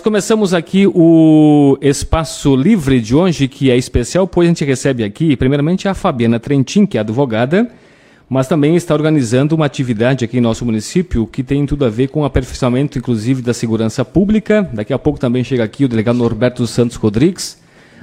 [0.00, 5.04] Nós começamos aqui o espaço livre de hoje, que é especial, pois a gente recebe
[5.04, 7.68] aqui, primeiramente, a Fabiana Trentin, que é advogada,
[8.26, 12.08] mas também está organizando uma atividade aqui em nosso município que tem tudo a ver
[12.08, 14.66] com o aperfeiçoamento, inclusive, da segurança pública.
[14.72, 17.58] Daqui a pouco também chega aqui o delegado Norberto Santos Rodrigues.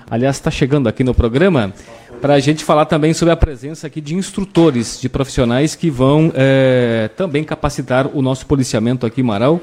[0.07, 1.73] Aliás, está chegando aqui no programa
[2.21, 6.31] para a gente falar também sobre a presença aqui de instrutores, de profissionais que vão
[6.35, 9.59] é, também capacitar o nosso policiamento aqui em Marau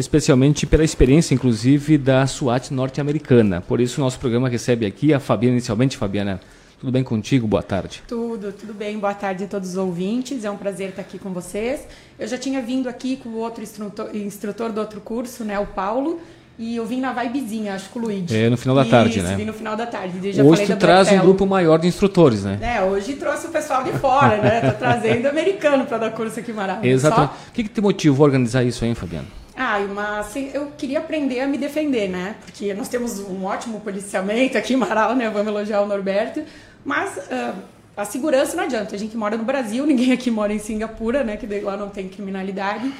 [0.00, 3.60] especialmente pela experiência, inclusive, da SWAT norte-americana.
[3.60, 5.96] Por isso, o nosso programa recebe aqui a Fabiana inicialmente.
[5.96, 6.40] Fabiana,
[6.78, 7.46] tudo bem contigo?
[7.46, 8.02] Boa tarde.
[8.06, 8.98] Tudo, tudo bem.
[8.98, 10.44] Boa tarde a todos os ouvintes.
[10.44, 11.86] É um prazer estar aqui com vocês.
[12.18, 15.66] Eu já tinha vindo aqui com o outro instrutor, instrutor do outro curso, né, o
[15.66, 16.20] Paulo.
[16.58, 18.34] E eu vim na vibezinha, acho que o Luigi.
[18.34, 19.36] É, no final da tarde, Isso, né?
[19.36, 20.32] vim no final da tarde.
[20.32, 22.58] Já hoje tu traz um grupo maior de instrutores, né?
[22.62, 24.60] É, hoje trouxe o pessoal de fora, né?
[24.62, 26.88] Tô trazendo americano para dar curso aqui em Maravilha.
[26.92, 27.30] Exatamente.
[27.30, 27.48] Só...
[27.48, 29.26] O que, que te motivou a organizar isso aí, Fabiano?
[29.56, 32.36] Ah, uma, assim, eu queria aprender a me defender, né?
[32.44, 35.30] Porque nós temos um ótimo policiamento aqui em Marau, né?
[35.30, 36.42] Vamos elogiar o Norberto.
[36.84, 37.54] Mas uh,
[37.96, 38.94] a segurança não adianta.
[38.94, 41.38] A gente mora no Brasil, ninguém aqui mora em Singapura, né?
[41.38, 42.92] Que lá não tem criminalidade.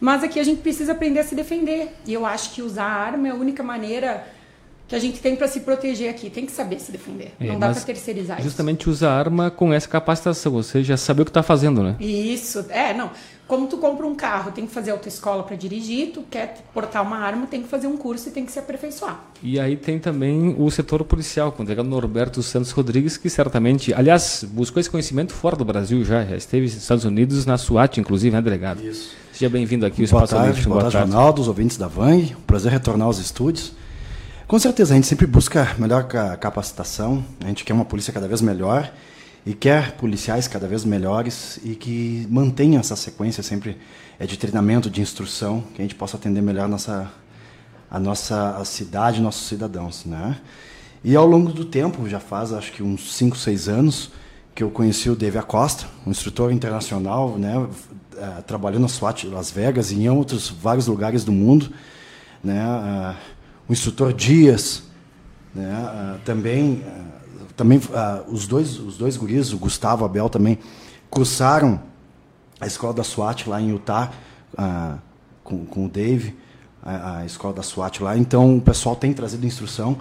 [0.00, 1.94] Mas aqui a gente precisa aprender a se defender.
[2.06, 4.26] E eu acho que usar a arma é a única maneira
[4.88, 6.30] que a gente tem para se proteger aqui.
[6.30, 7.32] Tem que saber se defender.
[7.38, 8.88] É, não dá para terceirizar justamente isso.
[8.88, 10.52] Justamente usa a arma com essa capacitação.
[10.52, 11.94] Você já sabe o que está fazendo, né?
[12.00, 12.64] Isso.
[12.70, 13.10] É, não.
[13.46, 17.16] Como tu compra um carro, tem que fazer autoescola para dirigir, tu quer portar uma
[17.16, 19.24] arma, tem que fazer um curso e tem que se aperfeiçoar.
[19.42, 23.94] E aí tem também o setor policial, com o delegado Norberto Santos Rodrigues, que certamente,
[23.94, 27.98] aliás, buscou esse conhecimento fora do Brasil já, já esteve nos Estados Unidos, na SWAT,
[27.98, 28.84] inclusive, né, delegado?
[28.84, 29.16] Isso.
[29.32, 30.06] Seja bem-vindo aqui.
[30.06, 32.36] Boa tarde, boa, boa tarde, Ronaldo, os ouvintes da VANG.
[32.46, 33.72] Prazer retornar aos estúdios.
[34.48, 38.40] Com certeza, a gente sempre busca melhor capacitação, a gente quer uma polícia cada vez
[38.40, 38.90] melhor
[39.44, 43.76] e quer policiais cada vez melhores e que mantenham essa sequência sempre
[44.18, 47.12] é de treinamento, de instrução, que a gente possa atender melhor a nossa,
[47.90, 50.38] a nossa cidade, nossos cidadãos, né?
[51.04, 54.10] E ao longo do tempo, já faz acho que uns 5, 6 anos,
[54.54, 57.68] que eu conheci o Dave Acosta, um instrutor internacional, né, uh,
[58.46, 61.70] trabalhou na SWAT Las Vegas e em outros vários lugares do mundo,
[62.42, 63.37] né, uh,
[63.68, 64.82] o instrutor Dias,
[65.54, 66.84] né, uh, também
[67.56, 70.58] também uh, os dois os dois guris, o Gustavo a Abel também
[71.10, 71.80] cursaram
[72.60, 74.12] a escola da SWAT lá em Utah
[74.54, 74.98] uh,
[75.42, 76.36] com, com o Dave,
[76.82, 78.16] a, a, escola da SWAT lá.
[78.16, 79.98] Então o pessoal tem trazido instrução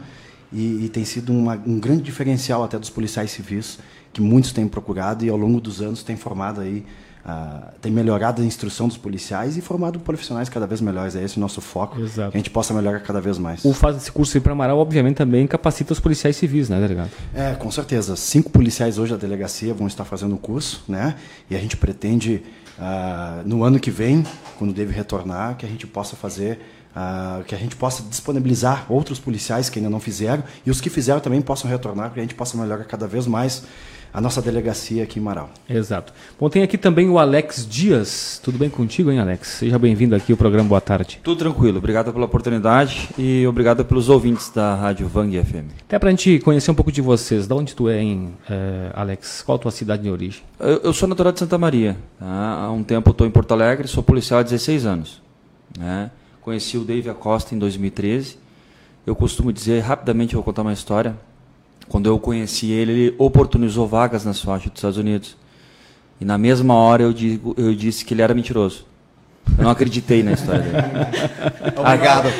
[0.52, 3.80] e, e tem sido uma, um grande diferencial até dos policiais civis
[4.14, 6.86] que muitos têm procurado e ao longo dos anos tem formado aí
[7.28, 11.14] Uh, tem melhorado a instrução dos policiais e formado profissionais cada vez melhores.
[11.14, 12.00] É esse o nosso foco.
[12.00, 12.32] Exato.
[12.32, 13.66] Que a gente possa melhorar cada vez mais.
[13.66, 17.10] O fato desse curso ir para Amaral, obviamente, também capacita os policiais civis, né, delegado?
[17.36, 18.16] É, com certeza.
[18.16, 21.16] Cinco policiais hoje da delegacia vão estar fazendo o curso, né?
[21.50, 22.44] E a gente pretende,
[22.80, 24.26] uh, no ano que vem,
[24.58, 26.60] quando deve retornar, que a gente possa fazer
[26.98, 30.90] Uh, que a gente possa disponibilizar outros policiais que ainda não fizeram e os que
[30.90, 33.62] fizeram também possam retornar, para que a gente possa melhorar cada vez mais
[34.18, 35.48] a nossa delegacia aqui em Marau.
[35.70, 36.12] Exato.
[36.40, 38.42] Bom, tem aqui também o Alex Dias.
[38.44, 39.48] Tudo bem contigo, hein, Alex?
[39.48, 41.20] Seja bem-vindo aqui ao programa Boa Tarde.
[41.22, 41.78] Tudo tranquilo.
[41.78, 45.70] Obrigado pela oportunidade e obrigado pelos ouvintes da Rádio Vang FM.
[45.84, 47.46] Até para a gente conhecer um pouco de vocês.
[47.46, 49.44] Da onde tu é, hein, é, Alex?
[49.44, 50.42] Qual a tua cidade de origem?
[50.60, 51.96] Eu, eu sou natural de Santa Maria.
[52.18, 52.26] Tá?
[52.26, 55.22] Há um tempo estou em Porto Alegre, sou policial há 16 anos.
[55.78, 56.10] Né?
[56.42, 58.40] Conheci o Dave Acosta em 2013.
[59.06, 61.16] Eu costumo dizer, rapidamente eu vou contar uma história.
[61.90, 65.38] Quando eu conheci ele, ele oportunizou vagas na SWAT dos Estados Unidos.
[66.20, 68.86] E na mesma hora eu, digo, eu disse que ele era mentiroso.
[69.58, 70.78] Eu não acreditei na história dele.
[71.78, 72.28] Obrigado.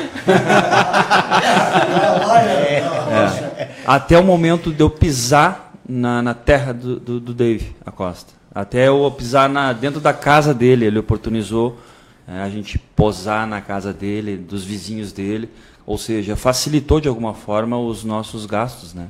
[3.10, 3.74] é.
[3.86, 8.34] Até o momento de eu pisar na, na terra do, do, do, Dave Acosta.
[8.54, 11.78] Até eu pisar na, dentro da casa dele, ele oportunizou
[12.26, 15.48] é, a gente posar na casa dele, dos vizinhos dele.
[15.86, 19.06] Ou seja, facilitou de alguma forma os nossos gastos, né?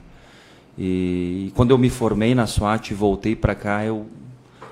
[0.79, 4.07] E, quando eu me formei na SWAT e voltei para cá, eu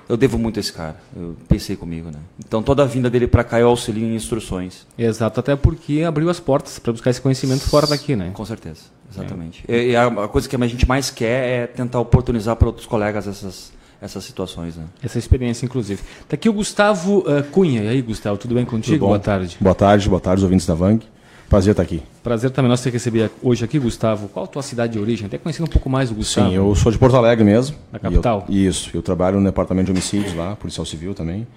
[0.09, 0.95] eu devo muito a esse cara.
[1.13, 2.19] Eu pensei comigo, né?
[2.39, 4.87] Então toda a vinda dele para cá eu auxilio em instruções.
[4.97, 8.31] Exato, até porque abriu as portas para buscar esse conhecimento fora daqui, né?
[8.33, 9.65] Com certeza, exatamente.
[9.67, 9.87] É.
[9.87, 13.27] E, a, a, coisa que a gente mais quer é tentar oportunizar para outros colegas
[13.27, 14.85] essas essas situações, né?
[15.01, 16.01] Essa experiência, inclusive.
[16.21, 17.81] Está aqui o Gustavo uh, Cunha.
[17.81, 18.97] E aí, Gustavo, tudo bem contigo?
[18.97, 19.57] Tudo boa tarde.
[19.59, 21.03] Boa tarde, boa tarde, ouvintes da Vang.
[21.49, 22.03] Prazer estar aqui.
[22.21, 24.27] Prazer também nosso ter receber hoje aqui, Gustavo.
[24.27, 25.27] Qual a tua cidade de origem?
[25.27, 26.49] Até conhecendo um pouco mais o Gustavo.
[26.49, 27.77] Sim, eu sou de Porto Alegre mesmo.
[27.89, 28.45] Na capital?
[28.49, 28.89] Eu, isso.
[28.93, 31.47] Eu trabalho no departamento de homicídios lá, policial civil também.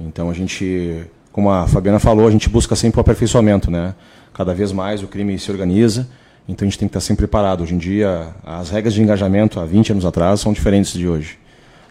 [0.00, 3.94] Então a gente, como a Fabiana falou, a gente busca sempre o aperfeiçoamento, né?
[4.34, 6.08] Cada vez mais o crime se organiza,
[6.48, 7.62] então a gente tem que estar sempre preparado.
[7.62, 11.38] Hoje em dia, as regras de engajamento há 20 anos atrás são diferentes de hoje.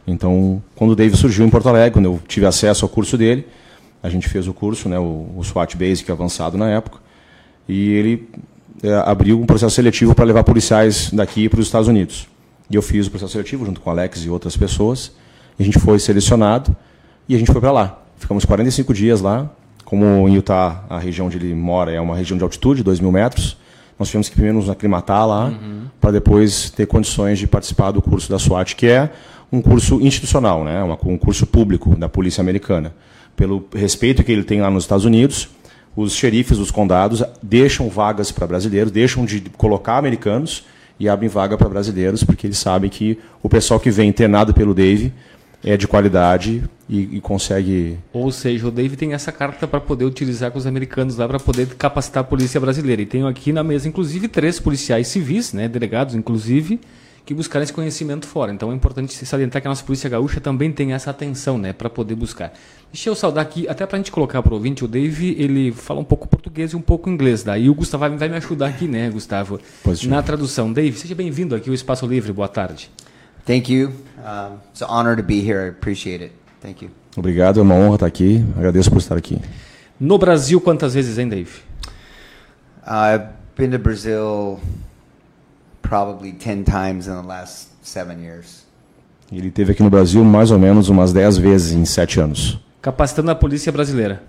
[0.05, 3.47] Então, quando o Dave surgiu em Porto Alegre, quando eu tive acesso ao curso dele,
[4.03, 6.97] a gente fez o curso, né, o, o SWAT Basic avançado na época,
[7.69, 8.27] e ele
[8.81, 12.27] é, abriu um processo seletivo para levar policiais daqui para os Estados Unidos.
[12.69, 15.11] E eu fiz o processo seletivo junto com o Alex e outras pessoas.
[15.57, 16.75] E a gente foi selecionado
[17.27, 18.01] e a gente foi para lá.
[18.17, 19.49] Ficamos 45 dias lá.
[19.85, 23.11] Como em Utah, a região onde ele mora é uma região de altitude, 2 mil
[23.11, 23.57] metros,
[23.97, 25.87] nós tivemos que primeiro nos aclimatar lá, uhum.
[25.99, 29.09] para depois ter condições de participar do curso da SWAT, que é
[29.51, 30.83] um curso institucional, né?
[31.03, 32.93] um curso público da polícia americana.
[33.35, 35.49] Pelo respeito que ele tem lá nos Estados Unidos,
[36.01, 40.63] os xerifes dos condados deixam vagas para brasileiros, deixam de colocar americanos
[40.97, 44.73] e abrem vaga para brasileiros, porque eles sabem que o pessoal que vem internado pelo
[44.73, 45.13] Dave
[45.61, 47.97] é de qualidade e, e, consegue.
[48.13, 51.37] Ou seja, o Dave tem essa carta para poder utilizar com os americanos lá para
[51.37, 53.01] poder capacitar a polícia brasileira.
[53.01, 56.79] E tenho aqui na mesa, inclusive, três policiais civis, né, delegados, inclusive,
[57.25, 58.51] que buscaram esse conhecimento fora.
[58.51, 61.89] Então é importante salientar que a nossa polícia gaúcha também tem essa atenção, né, para
[61.89, 62.53] poder buscar.
[62.91, 65.71] Deixa eu saudar aqui, até para a gente colocar para o ouvinte, o Dave, ele
[65.71, 67.43] fala um pouco português e um pouco inglês.
[67.43, 69.59] Daí o Gustavo vai, vai me ajudar aqui, né, Gustavo?
[69.83, 70.13] Positivo.
[70.13, 70.73] Na tradução.
[70.73, 72.33] Dave, seja bem-vindo aqui ao Espaço Livre.
[72.33, 72.89] Boa tarde.
[73.45, 73.89] Thank you.
[74.17, 75.65] Um, it's an honor to be here.
[75.65, 76.33] I appreciate it.
[76.61, 76.91] Thank you.
[77.15, 78.43] Obrigado, é uma honra estar aqui.
[78.55, 79.37] Agradeço por estar aqui.
[79.99, 81.51] No Brasil, quantas vezes, hein, Dave?
[82.85, 83.25] I've
[83.55, 84.59] been to Brazil
[85.89, 88.63] probably 10 times in the last seven years.
[89.31, 92.59] Ele teve aqui no Brasil mais ou menos umas 10 vezes em 7 anos.
[92.81, 94.23] Capacitando a polícia brasileira.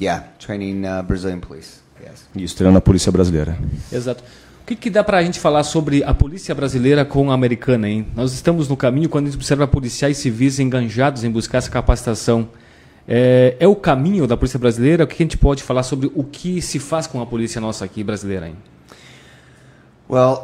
[0.00, 1.80] Yeah, training uh, Brazilian police.
[2.00, 2.26] Yes.
[2.34, 3.58] Isso, treinando a polícia brasileira.
[3.90, 4.22] Exato.
[4.62, 7.88] O que, que dá para a gente falar sobre a polícia brasileira com a americana,
[7.88, 8.06] hein?
[8.14, 12.48] Nós estamos no caminho quando a gente observa policiais civis enganjados em buscar essa capacitação.
[13.08, 15.04] É, é o caminho da polícia brasileira?
[15.04, 17.84] O que a gente pode falar sobre o que se faz com a polícia nossa
[17.84, 18.56] aqui brasileira, hein?
[20.08, 20.42] Well,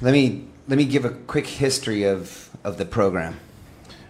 [0.00, 3.34] let me let me give a quick history of of the program.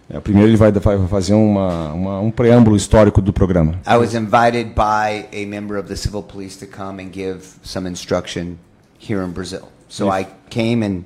[0.09, 0.71] É, primeiro ele vai
[1.09, 3.73] fazer uma, uma, um preâmbulo histórico do programa.
[3.85, 7.87] I was invited by a member of the civil police to come and give some
[7.87, 8.57] instruction
[8.97, 9.67] here in Brazil.
[9.89, 11.03] So I came and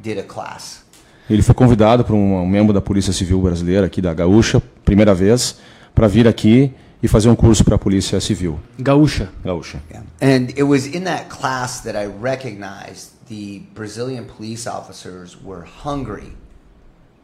[0.00, 0.84] did a class.
[1.28, 5.12] Ele foi convidado por um, um membro da Polícia Civil brasileira aqui da Gaúcha, primeira
[5.12, 5.56] vez,
[5.92, 6.72] para vir aqui
[7.06, 8.58] e fazer um curso para a Polícia Civil.
[8.78, 9.30] Gaúcha.
[9.44, 9.80] Gaúcha.
[9.88, 10.04] Yeah.
[10.20, 16.32] And it was in that class that I recognized the Brazilian police officers were hungry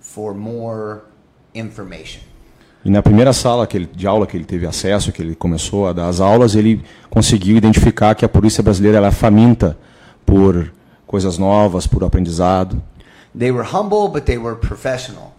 [0.01, 1.03] for more
[1.53, 2.23] information.
[2.85, 5.89] E na primeira sala que ele, de aula que ele teve acesso, que ele começou
[5.89, 9.77] a dar as aulas, ele conseguiu identificar que a polícia brasileira era faminta
[10.25, 10.73] por
[11.07, 12.81] coisas novas, por aprendizado.
[13.37, 15.33] They were humble, but they were professional.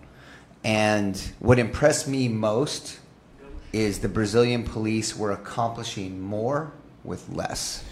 [0.66, 3.03] And what impressed me most
[3.74, 6.68] is the Brazilian police were accomplishing more
[7.04, 7.84] with less.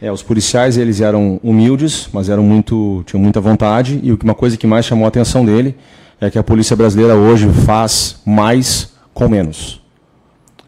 [0.00, 4.56] É, os policiais eles eram humildes, mas eram muito tinham muita vontade e uma coisa
[4.56, 5.76] que mais chamou a atenção dele
[6.20, 9.80] é que a polícia brasileira hoje faz mais com menos.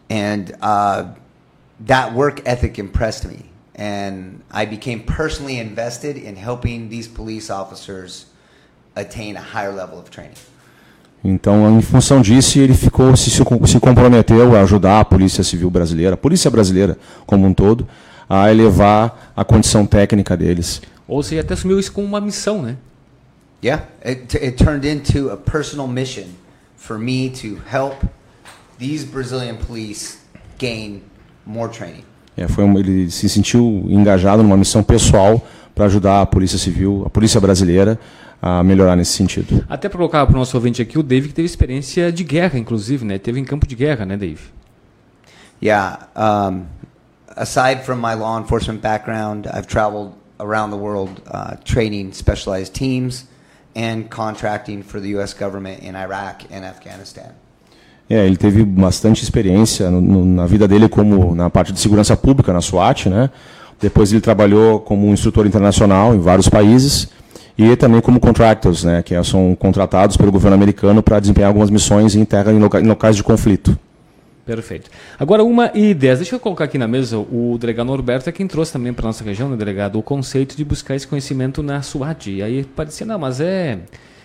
[0.09, 1.13] And uh,
[1.85, 3.45] that work ethic impressed me,
[3.77, 8.27] and I became personally invested in helping these police officers
[8.95, 10.37] attain a higher level of training.
[11.29, 16.13] Então, em função disso, ele ficou se, se comprometeu a ajudar a Polícia Civil brasileira,
[16.13, 17.85] a Polícia brasileira como um todo,
[18.29, 20.81] a elevar a condição técnica deles.
[21.05, 22.77] Ou seja, até assumiu isso como uma missão, né?
[23.61, 26.27] Yeah, it, it turned into a personal mission
[26.77, 27.95] for me to help
[28.79, 30.19] these Brazilian police
[30.57, 31.01] gain
[31.45, 32.05] more training.
[32.37, 37.03] É, foi um, ele se sentiu engajado numa missão pessoal para ajudar a Polícia Civil,
[37.05, 37.99] a Polícia Brasileira,
[38.41, 39.65] a melhorar nesse sentido.
[39.67, 42.57] Até para colocar para o nosso ouvinte aqui, o Dave que teve experiência de guerra,
[42.57, 43.17] inclusive, né?
[43.17, 44.41] Teve em campo de guerra, né, Dave?
[45.61, 46.07] Yeah.
[46.15, 46.65] Um,
[47.35, 53.25] aside from my law enforcement background, I've traveled around the world uh, training specialized teams
[53.75, 55.33] and contracting for the U.S.
[55.33, 57.31] government in Iraq and Afghanistan.
[58.09, 62.15] É, ele teve bastante experiência no, no, na vida dele como na parte de segurança
[62.15, 63.29] pública na SWAT, né?
[63.81, 67.09] Depois ele trabalhou como instrutor internacional em vários países
[67.57, 72.15] e também como contractors, né, que são contratados pelo governo americano para desempenhar algumas missões
[72.15, 73.77] em terra em, em locais de conflito.
[74.45, 74.89] Perfeito.
[75.19, 76.19] Agora, uma e dez.
[76.19, 79.23] Deixa eu colocar aqui na mesa, o delegado Norberto é quem trouxe também para nossa
[79.23, 82.27] região, né, delegado, o conceito de buscar esse conhecimento na SWAT.
[82.27, 83.79] E aí parecia, não, mas é.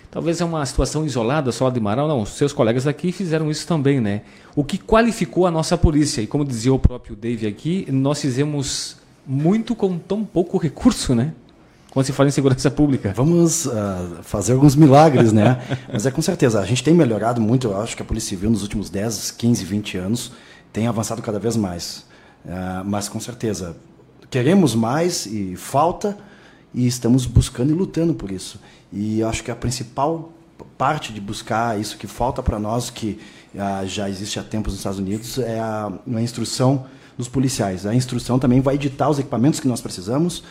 [0.09, 2.07] Talvez é uma situação isolada só de Marão.
[2.07, 4.21] Não, seus colegas aqui fizeram isso também, né?
[4.55, 6.21] O que qualificou a nossa polícia.
[6.21, 11.33] E como dizia o próprio Dave aqui, nós fizemos muito com tão pouco recurso, né?
[11.93, 13.13] Quando se fala em segurança pública.
[13.15, 13.71] Vamos uh,
[14.23, 15.61] fazer alguns milagres, né?
[15.93, 18.49] Mas é com certeza, a gente tem melhorado muito, eu acho que a Polícia Civil
[18.49, 20.31] nos últimos 10, 15, 20 anos
[20.73, 22.03] tem avançado cada vez mais.
[22.43, 23.77] Uh, mas com certeza,
[24.31, 26.17] queremos mais e falta,
[26.73, 28.59] e estamos buscando e lutando por isso.
[28.91, 30.31] E acho que a principal
[30.75, 33.19] parte de buscar isso que falta para nós, que
[33.53, 36.85] uh, já existe há tempos nos Estados Unidos, é a, uma instrução
[37.15, 37.85] dos policiais.
[37.85, 40.43] A instrução também vai editar os equipamentos que nós precisamos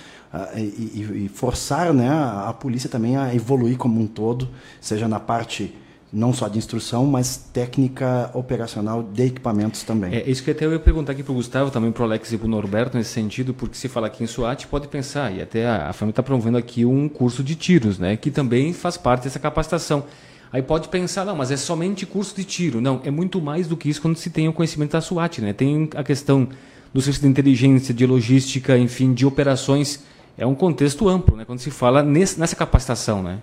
[0.57, 4.49] e, e, forçar né, a, polícia também a evoluir como um todo,
[4.81, 5.75] seja na parte
[6.13, 10.15] não só de instrução, mas técnica operacional de equipamentos também.
[10.15, 12.33] É isso que até eu ia perguntar aqui para o Gustavo, também para o Alex
[12.33, 15.41] e para o Norberto, nesse sentido, porque se fala aqui em SWAT, pode pensar, e
[15.41, 18.99] até a, a família está promovendo aqui um curso de tiros, né, que também faz
[18.99, 20.05] parte dessa capacitação.
[20.53, 22.79] Aí pode pensar, não, mas é somente curso de tiro.
[22.79, 25.41] Não, é muito mais do que isso quando se tem o conhecimento da SWAT.
[25.41, 25.55] Né?
[25.55, 26.47] Tem a questão
[26.93, 30.05] do serviço de inteligência, de logística, enfim, de operações.
[30.37, 31.45] É um contexto amplo, né?
[31.45, 33.23] quando se fala nesse, nessa capacitação.
[33.23, 33.39] Né?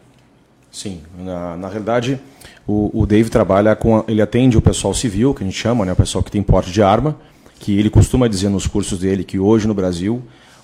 [0.71, 2.19] Sim, na, na realidade,
[2.67, 4.03] o, o Dave trabalha com.
[4.07, 6.71] Ele atende o pessoal civil, que a gente chama, né, o pessoal que tem porte
[6.71, 7.15] de arma,
[7.59, 10.21] que ele costuma dizer nos cursos dele que hoje no Brasil,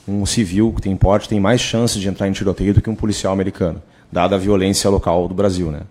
[0.07, 2.95] um civil que tem porte tem mais chances de entrar em tiroteio do que um
[2.95, 5.71] policial americano, dada a violência local do Brasil.
[5.71, 5.81] Né?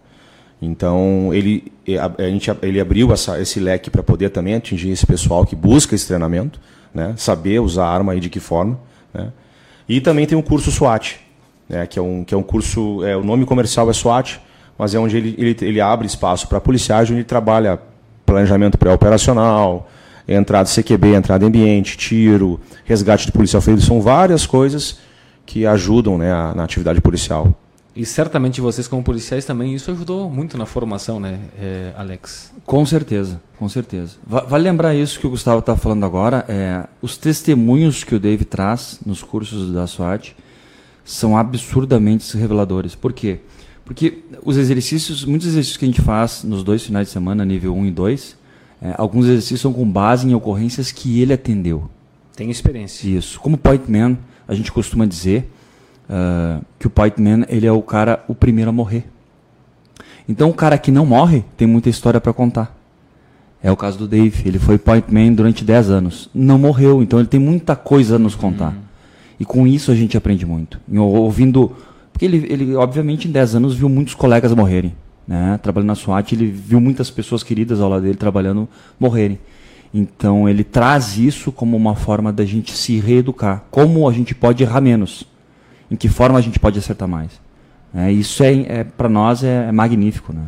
[0.62, 5.06] Então, ele, a, a gente, ele abriu essa, esse leque para poder também atingir esse
[5.06, 6.60] pessoal que busca esse treinamento,
[6.94, 7.14] né?
[7.16, 8.78] saber usar a arma e de que forma.
[9.12, 9.32] Né?
[9.88, 11.20] E também tem um curso SWAT,
[11.68, 11.86] né?
[11.86, 14.40] que, é um, que é um curso, é, o nome comercial é SWAT,
[14.78, 17.78] mas é onde ele, ele, ele abre espaço para policiais, onde ele trabalha
[18.24, 19.88] planejamento pré-operacional,
[20.26, 24.98] entrada CQB, entrada ambiente, tiro, resgate de policial ferido, são várias coisas
[25.46, 27.54] que ajudam né, na atividade policial.
[27.96, 32.52] E certamente vocês, como policiais, também isso ajudou muito na formação, né, é, Alex?
[32.66, 34.16] Com certeza, com certeza.
[34.26, 36.44] Vale lembrar isso que o Gustavo está falando agora.
[36.48, 40.34] É, os testemunhos que o Dave traz nos cursos da SWAT
[41.04, 42.96] são absurdamente reveladores.
[42.96, 43.38] Por quê?
[43.84, 47.76] Porque os exercícios, muitos exercícios que a gente faz nos dois finais de semana, nível
[47.76, 48.36] 1 e 2,
[48.82, 51.88] é, alguns exercícios são com base em ocorrências que ele atendeu.
[52.34, 53.06] Tem experiência.
[53.06, 53.38] Isso.
[53.38, 54.16] Como point man,
[54.48, 55.48] a gente costuma dizer,
[56.08, 59.04] uh, que o point man ele é o cara o primeiro a morrer.
[60.28, 62.74] Então o cara que não morre tem muita história para contar.
[63.62, 64.46] É o caso do Dave.
[64.46, 66.30] Ele foi point man durante 10 anos.
[66.34, 68.72] Não morreu, então ele tem muita coisa a nos contar.
[68.72, 68.80] Uhum.
[69.40, 70.78] E com isso a gente aprende muito.
[70.94, 71.72] Ouvindo.
[72.12, 74.94] Porque ele, ele, obviamente, em 10 anos viu muitos colegas morrerem.
[75.26, 75.58] Né?
[75.62, 78.68] Trabalhando na SWAT, ele viu muitas pessoas queridas ao lado dele trabalhando
[79.00, 79.38] morrerem.
[79.92, 83.64] Então ele traz isso como uma forma da gente se reeducar.
[83.70, 85.24] Como a gente pode errar menos
[85.94, 87.30] em que forma a gente pode acertar mais.
[87.94, 90.42] É, isso é, é para nós é, é, magnífico, né?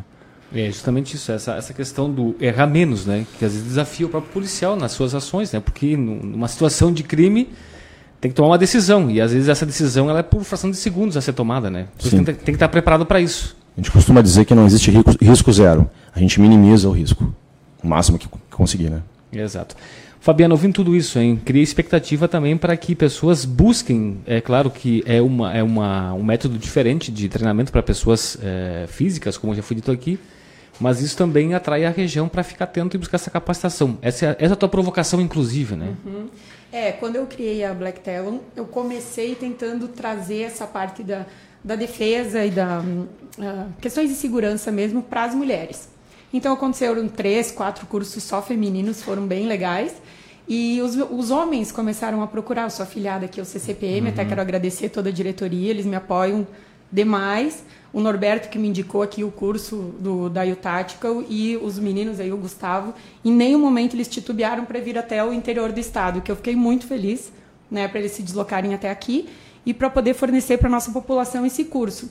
[0.52, 3.24] É justamente isso, essa, essa questão do errar menos, né?
[3.38, 5.60] Que às vezes desafia o próprio policial nas suas ações, né?
[5.60, 7.48] Porque numa situação de crime
[8.20, 10.76] tem que tomar uma decisão e às vezes essa decisão ela é por fração de
[10.76, 11.86] segundos a ser tomada, né?
[11.98, 13.56] Você tem, tem, que estar preparado para isso.
[13.76, 15.88] A gente costuma dizer que não existe risco, risco zero.
[16.12, 17.32] A gente minimiza o risco,
[17.82, 19.02] o máximo que conseguir, né?
[19.32, 19.76] Exato.
[20.26, 24.18] Fabiano, ouvindo tudo isso, hein, cria expectativa também para que pessoas busquem.
[24.26, 28.86] É claro que é, uma, é uma, um método diferente de treinamento para pessoas é,
[28.88, 30.18] físicas, como já foi dito aqui,
[30.80, 33.98] mas isso também atrai a região para ficar atento e buscar essa capacitação.
[34.02, 35.94] Essa, essa é a tua provocação, inclusive, né?
[36.04, 36.26] Uhum.
[36.72, 41.24] É, quando eu criei a Black Talon, eu comecei tentando trazer essa parte da,
[41.62, 45.88] da defesa e da uh, questões de segurança mesmo para as mulheres.
[46.32, 49.94] Então aconteceram três, quatro cursos só femininos, foram bem legais.
[50.48, 52.64] E os, os homens começaram a procurar.
[52.64, 54.12] Eu sou afiliada aqui ao CCPM, uhum.
[54.12, 56.46] até quero agradecer toda a diretoria, eles me apoiam
[56.90, 57.64] demais.
[57.92, 62.30] O Norberto que me indicou aqui o curso do, da U-Tactical e os meninos aí,
[62.30, 66.30] o Gustavo, em nenhum momento eles titubearam para vir até o interior do estado, que
[66.30, 67.32] eu fiquei muito feliz,
[67.70, 69.28] né, para eles se deslocarem até aqui
[69.64, 72.10] e para poder fornecer para nossa população esse curso.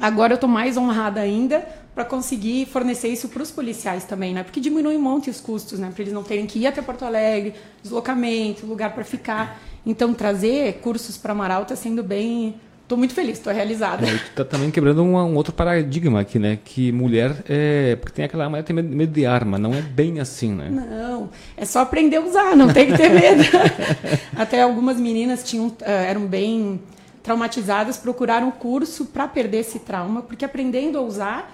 [0.00, 4.42] Agora eu estou mais honrada ainda para conseguir fornecer isso para os policiais também, né?
[4.42, 5.90] Porque diminui um monte os custos, né?
[5.94, 9.60] Para eles não terem que ir até Porto Alegre, deslocamento, lugar para ficar.
[9.86, 12.56] Então, trazer cursos para Amaral está sendo bem.
[12.82, 14.04] Estou muito feliz, estou realizada.
[14.06, 16.58] É, está também quebrando um, um, outro paradigma aqui, né?
[16.62, 17.96] Que mulher é.
[17.96, 20.68] Porque tem aquela mulher tem medo, medo de arma, não é bem assim, né?
[20.68, 23.42] Não, é só aprender a usar, não tem que ter medo.
[24.36, 26.80] até algumas meninas tinham, uh, eram bem
[27.24, 31.50] traumatizadas, procuraram curso para perder esse trauma, porque aprendendo a usar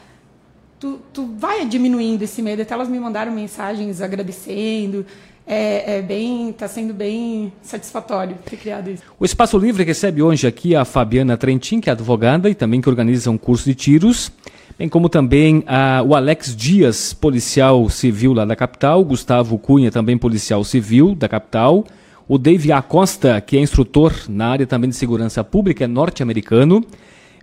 [0.81, 2.61] tu, tu vai diminuindo esse medo.
[2.61, 5.07] Até elas me mandaram mensagens agradecendo.
[5.47, 9.03] É, é, bem, está sendo bem satisfatório ter criado isso.
[9.19, 12.89] O Espaço Livre recebe hoje aqui a Fabiana Trentin, que é advogada e também que
[12.89, 14.31] organiza um curso de tiros,
[14.79, 20.17] bem como também a, o Alex Dias, policial civil lá da capital, Gustavo Cunha, também
[20.17, 21.85] policial civil da capital,
[22.31, 26.81] o Dave Acosta, que é instrutor na área também de segurança pública, é norte-americano,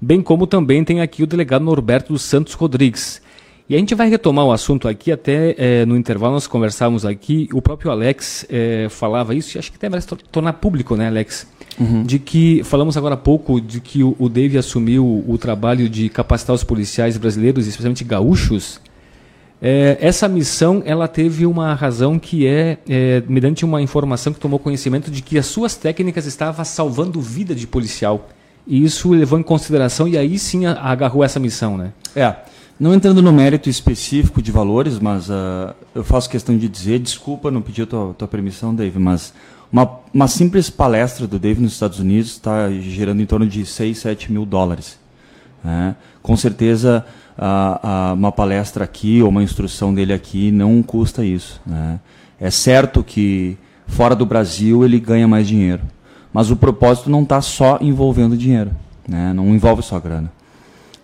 [0.02, 3.22] bem como também tem aqui o delegado Norberto dos Santos Rodrigues.
[3.68, 7.50] E a gente vai retomar o assunto aqui, até é, no intervalo nós conversávamos aqui,
[7.52, 11.46] o próprio Alex é, falava isso, e acho que até se tornar público, né, Alex?
[11.78, 12.04] Uhum.
[12.04, 16.08] De que, falamos agora há pouco, de que o, o Dave assumiu o trabalho de
[16.08, 18.80] capacitar os policiais brasileiros, especialmente gaúchos,
[19.62, 24.60] É, essa missão ela teve uma razão que é, é, mediante uma informação que tomou
[24.60, 28.30] conhecimento de que as suas técnicas estavam salvando vida de policial.
[28.68, 31.94] E isso levou em consideração e aí sim agarrou essa missão, né?
[32.16, 32.36] É.
[32.80, 37.50] Não entrando no mérito específico de valores, mas uh, eu faço questão de dizer, desculpa,
[37.50, 39.34] não pedi a tua, tua permissão, Dave, mas
[39.72, 43.98] uma, uma simples palestra do Dave nos Estados Unidos está gerando em torno de 6,
[43.98, 45.00] 7 mil dólares.
[45.64, 45.96] Né?
[46.22, 47.06] Com certeza,
[47.38, 51.62] uh, uh, uma palestra aqui ou uma instrução dele aqui não custa isso.
[51.66, 52.00] Né?
[52.40, 55.82] É certo que fora do Brasil ele ganha mais dinheiro,
[56.34, 58.72] mas o propósito não está só envolvendo dinheiro,
[59.08, 59.34] né?
[59.34, 60.32] não envolve só grana.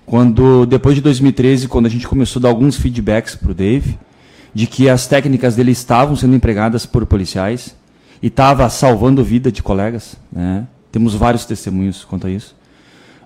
[0.06, 3.98] Quando depois de 2013, quando a gente começou a dar alguns feedbacks para o Dave,
[4.54, 7.76] de que as técnicas dele estavam sendo empregadas por policiais
[8.22, 10.68] e estava salvando vida de colegas, né?
[10.92, 12.56] Temos vários testemunhos quanto a isso.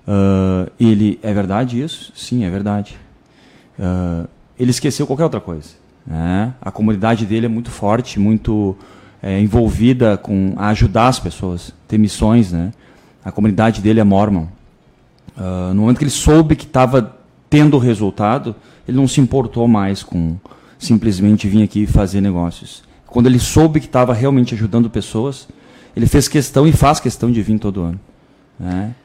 [0.08, 2.14] Uh, ele é verdade isso?
[2.16, 2.98] Sim, é verdade.
[3.78, 5.70] Uh, ele esqueceu qualquer outra coisa.
[6.06, 6.54] Né?
[6.62, 8.78] A comunidade dele é muito forte, muito
[9.22, 12.72] é, envolvida com a ajudar as pessoas, ter missões, né?
[13.24, 14.46] A comunidade dele é mormon.
[15.38, 17.18] Uh, no momento que ele soube que estava
[17.50, 18.56] tendo resultado,
[18.88, 20.38] ele não se importou mais com
[20.80, 22.84] simplesmente vir aqui fazer negócios.
[23.06, 25.48] Quando ele soube que estava realmente ajudando pessoas,
[25.96, 28.00] ele fez questão e faz questão de vir todo ano.
[28.60, 28.96] Né?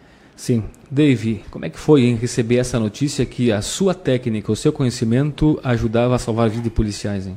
[0.42, 0.64] Sim.
[0.90, 4.72] Dave, como é que foi em receber essa notícia que a sua técnica, o seu
[4.72, 7.28] conhecimento ajudava a salvar a vida de policiais?
[7.28, 7.36] Hein?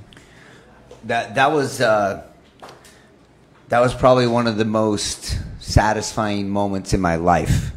[1.07, 2.23] That, that was uh,
[3.69, 7.71] that was probably one of the most satisfying moments in my life.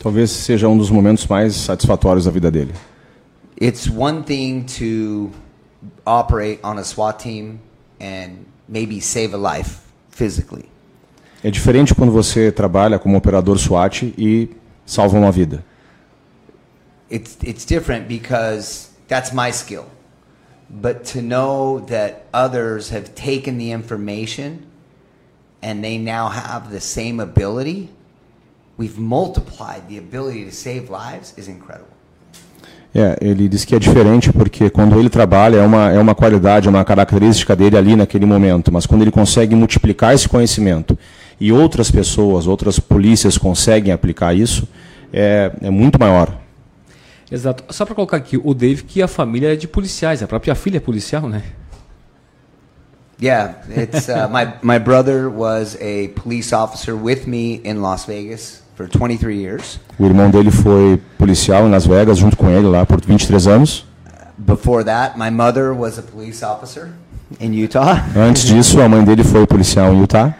[0.00, 2.74] Talvez seja um dos momentos mais satisfatórios da vida dele.
[3.60, 5.30] It's one thing to
[6.04, 7.60] operate on a SWAT team
[8.00, 9.76] and maybe save a life
[10.10, 10.64] physically.
[11.44, 14.48] É diferente quando você trabalha como operador SWAT e
[14.86, 15.64] salva uma vida.
[17.10, 19.84] It's it's different because that's my skill.
[20.68, 24.66] But to know that others have taken the information
[25.62, 27.90] and they now have the same ability
[28.76, 31.94] we've multiplied the ability to save lives is incredible.
[32.96, 36.68] É, ele diz que é diferente porque quando ele trabalha é uma, é uma qualidade,
[36.68, 40.96] é uma característica dele ali naquele momento, mas quando ele consegue multiplicar esse conhecimento
[41.40, 44.68] e outras pessoas, outras polícias conseguem aplicar isso,
[45.12, 46.40] é, é muito maior.
[47.30, 47.64] Exato.
[47.70, 50.76] Só para colocar aqui, o Dave que a família é de policiais, a própria filha
[50.76, 51.42] é policial, né?
[53.22, 58.62] Yeah, it's uh, my my brother was a police officer with me in Las Vegas
[58.76, 59.80] for 23 years.
[59.98, 63.86] O irmão dele foi policial em Las Vegas junto com ele lá por 23 anos.
[64.36, 66.90] Before that, my mother was a police officer
[67.40, 68.04] in Utah.
[68.16, 70.34] Antes disso, a mãe dele foi policial em Utah.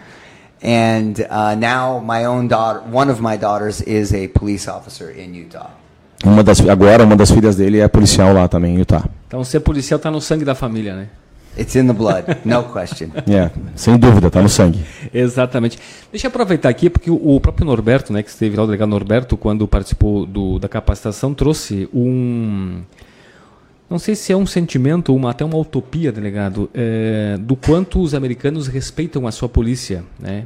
[0.65, 5.35] And uh, now my own daughter, one of my daughters is a police officer in
[5.35, 5.69] Utah.
[6.23, 9.07] Uma das, agora uma das filhas dele é policial lá também em Utah.
[9.27, 11.09] Então ser policial está no sangue da família, né?
[11.55, 13.09] It's in the blood, no question.
[13.31, 14.83] É, sem dúvida, está no sangue.
[15.13, 15.77] Exatamente.
[16.11, 19.37] Deixa eu aproveitar aqui, porque o próprio Norberto, né, que esteve lá, o delegado Norberto,
[19.37, 22.81] quando participou do, da capacitação, trouxe um.
[23.87, 28.01] Não sei se é um sentimento ou uma, até uma utopia, delegado, é, do quanto
[28.01, 30.45] os americanos respeitam a sua polícia, né?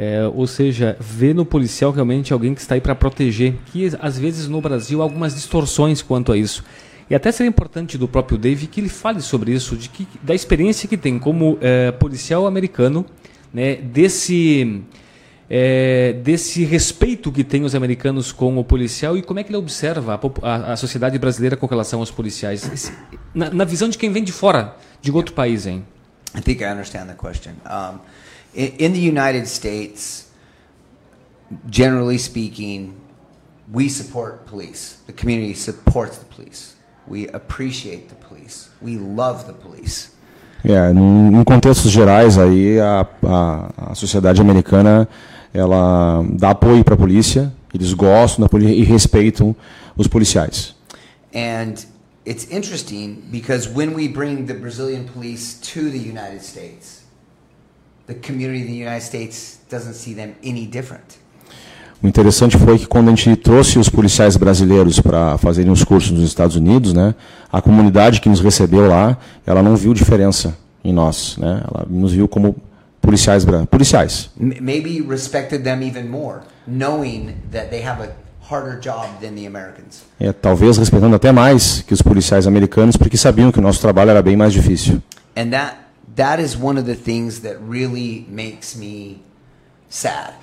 [0.00, 4.16] É, ou seja, vê no policial realmente alguém que está aí para proteger, que às
[4.16, 6.62] vezes no Brasil há algumas distorções quanto a isso.
[7.10, 10.36] E até seria importante do próprio Dave que ele fale sobre isso, de que, da
[10.36, 13.04] experiência que tem como é, policial americano,
[13.52, 14.82] né, desse,
[15.50, 19.56] é, desse respeito que tem os americanos com o policial e como é que ele
[19.56, 22.70] observa a, a, a sociedade brasileira com relação aos policiais.
[22.72, 22.92] Esse,
[23.34, 25.84] na, na, visão de quem vem de fora, de outro país, hein?
[26.36, 27.54] I think I understand the question.
[28.58, 30.28] In, the United States,
[31.70, 33.00] generally speaking,
[33.72, 34.98] we support police.
[35.06, 36.74] The community supports the police.
[37.06, 38.68] We appreciate the police.
[38.82, 40.10] We love the police.
[40.64, 45.08] É, em contextos gerais aí a, a, a, sociedade americana
[45.54, 49.54] ela dá apoio para a polícia, eles gostam da polícia e respeitam
[49.96, 50.74] os policiais.
[51.32, 51.74] And
[52.26, 56.97] it's interesting because when we bring the Brazilian police to the United States,
[58.08, 61.18] the community in the United States doesn't see them any different.
[62.02, 66.12] O interessante foi que quando a gente trouxe os policiais brasileiros para fazerem os cursos
[66.12, 67.14] nos Estados Unidos, né,
[67.52, 71.62] a comunidade que nos recebeu lá, ela não viu diferença em nós, né?
[71.64, 72.54] Ela nos viu como
[73.00, 74.30] policiais policiais.
[74.38, 78.10] Maybe respected them even more, knowing that they have a
[78.48, 80.04] harder job than the Americans.
[80.20, 84.10] É, talvez respeitando até mais que os policiais americanos, porque sabiam que o nosso trabalho
[84.10, 85.02] era bem mais difícil.
[85.36, 85.87] And that
[86.18, 89.22] that is one of the things that really makes me
[89.88, 90.34] sad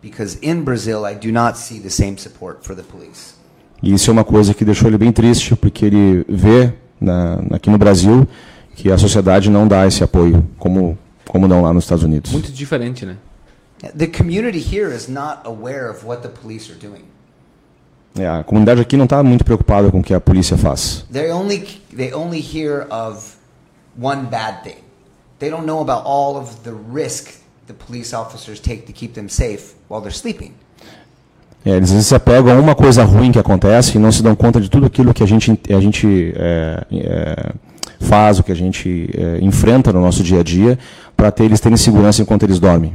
[0.00, 3.34] because in Brazil I do not see the same support for the police.
[3.82, 7.70] E isso é uma coisa que deixou ele bem triste, porque ele vê na, aqui
[7.70, 8.26] no Brasil
[8.76, 10.96] que a sociedade não dá esse apoio como
[11.26, 12.32] como dão lá nos Estados Unidos.
[12.32, 13.16] Muito diferente, né?
[13.96, 17.04] The community here is not aware of what the police are doing.
[18.18, 21.04] É, a comunidade aqui não está muito preocupada com o que a polícia faz.
[21.12, 23.36] They only they only hear of
[23.98, 24.89] one bad thing.
[25.40, 29.28] They don't know about all of the risk the police officers take to keep them
[29.28, 30.52] safe while they're sleeping.
[31.64, 34.60] É, eles se apegam a uma coisa ruim que acontece e não se dão conta
[34.60, 37.52] de tudo aquilo que a gente, a gente é, é,
[38.00, 40.78] faz, o que a gente é, enfrenta no nosso dia a dia,
[41.16, 42.94] para ter, eles terem segurança enquanto eles dormem.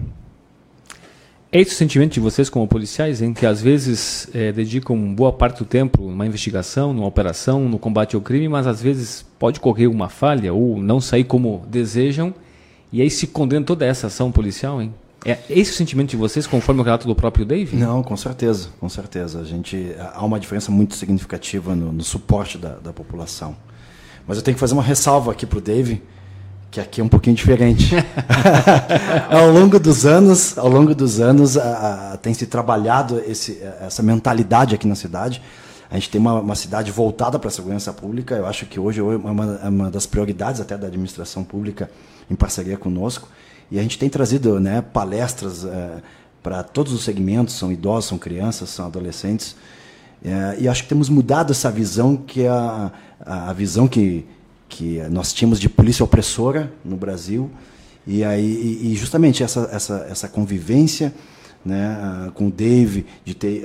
[1.56, 5.32] É esse o sentimento de vocês como policiais, em que às vezes é, dedicam boa
[5.32, 9.62] parte do tempo numa investigação, numa operação, no combate ao crime, mas às vezes pode
[9.62, 12.34] correr uma falha ou não sair como desejam,
[12.92, 14.94] e aí se condena toda essa ação policial, hein?
[15.24, 17.78] É esse o sentimento de vocês, conforme o relato do próprio Dave?
[17.78, 19.40] Não, com certeza, com certeza.
[19.40, 23.56] A gente há uma diferença muito significativa no, no suporte da, da, população.
[24.28, 26.04] Mas eu tenho que fazer uma ressalva aqui para o Dave,
[26.76, 27.96] que aqui é um pouquinho diferente.
[29.32, 34.04] ao longo dos anos, ao longo dos anos, a, a, tem se trabalhado esse, essa
[34.04, 35.42] mentalidade aqui na cidade.
[35.90, 38.36] A gente tem uma, uma cidade voltada para a segurança pública.
[38.36, 41.90] Eu acho que hoje é uma, é uma das prioridades até da administração pública
[42.30, 43.30] em parceria conosco.
[43.72, 46.02] E a gente tem trazido né, palestras é,
[46.44, 49.56] para todos os segmentos, são idosos, são crianças, são adolescentes.
[50.22, 52.92] É, e acho que temos mudado essa visão, que é a,
[53.26, 54.26] a visão que,
[54.76, 57.50] que nós tínhamos de polícia opressora no Brasil.
[58.06, 61.14] E, aí, e justamente essa, essa, essa convivência
[61.64, 63.64] né, com o Dave, de ter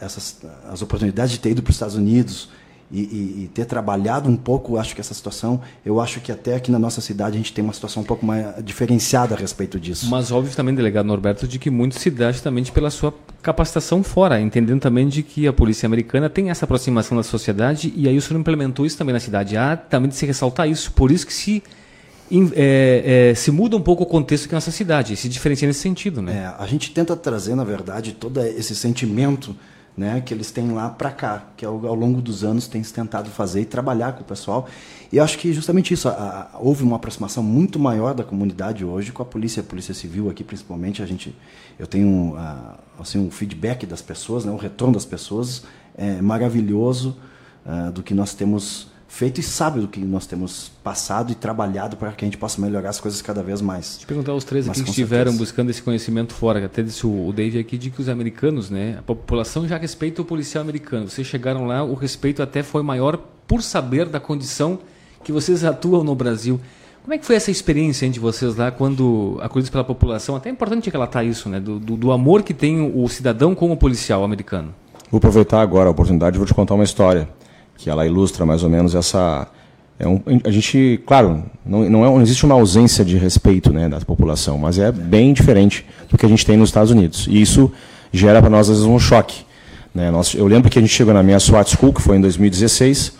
[0.00, 0.36] essas,
[0.70, 2.50] as oportunidades de ter ido para os Estados Unidos,
[2.92, 6.56] e, e, e, ter trabalhado um pouco, acho que essa situação, eu acho que até
[6.56, 9.78] aqui na nossa cidade a gente tem uma situação um pouco mais diferenciada a respeito
[9.78, 10.08] disso.
[10.10, 14.40] Mas óbvio também, delegado Norberto, de que muito se dá justamente pela sua capacitação fora,
[14.40, 18.22] entendendo também de que a polícia americana tem essa aproximação da sociedade e aí o
[18.22, 19.56] senhor implementou isso também na cidade.
[19.56, 21.62] Há também de se ressaltar isso, por isso que se
[22.54, 25.80] é, é, se muda um pouco o contexto aqui na nossa cidade, se diferencia nesse
[25.80, 26.44] sentido, né?
[26.44, 29.54] É, a gente tenta trazer, na verdade, todo esse sentimento
[29.96, 32.92] né, que eles têm lá para cá, que ao, ao, longo dos anos tem se
[32.92, 34.68] tentado fazer e trabalhar com o pessoal.
[35.12, 36.12] E eu acho que justamente isso, a,
[36.54, 40.30] a, houve uma aproximação muito maior da comunidade hoje com a polícia, a polícia civil
[40.30, 41.02] aqui principalmente.
[41.02, 41.36] A gente,
[41.78, 45.64] eu tenho a, assim um feedback das pessoas, né, o retorno das pessoas
[45.96, 47.16] é maravilhoso
[47.66, 51.96] uh, do que nós temos feito e sabe do que nós temos passado e trabalhado
[51.96, 53.88] para que a gente possa melhorar as coisas cada vez mais.
[53.88, 55.38] Deixa eu perguntar aos três aqui que estiveram certeza.
[55.38, 59.02] buscando esse conhecimento fora, até disse o, Dave aqui, de que os americanos, né, a
[59.02, 61.10] população já respeita o policial americano.
[61.10, 63.18] Vocês chegaram lá, o respeito até foi maior
[63.48, 64.78] por saber da condição
[65.24, 66.60] que vocês atuam no Brasil.
[67.02, 70.36] Como é que foi essa experiência de vocês lá, quando acolhidos pela população?
[70.36, 73.72] Até é importante relatar isso, né, do, do, do amor que tem o cidadão com
[73.72, 74.72] o policial americano.
[75.10, 77.28] Vou aproveitar agora a oportunidade e vou te contar uma história
[77.80, 79.46] que ela ilustra mais ou menos essa.
[79.98, 83.88] É um, a gente, claro, não, não, é, não existe uma ausência de respeito né,
[83.88, 87.26] da população, mas é bem diferente do que a gente tem nos Estados Unidos.
[87.28, 87.70] E isso
[88.12, 89.44] gera para nós, às vezes, um choque.
[89.94, 90.10] Né?
[90.10, 93.12] Nós, eu lembro que a gente chegou na minha SWAT School, que foi em 2016.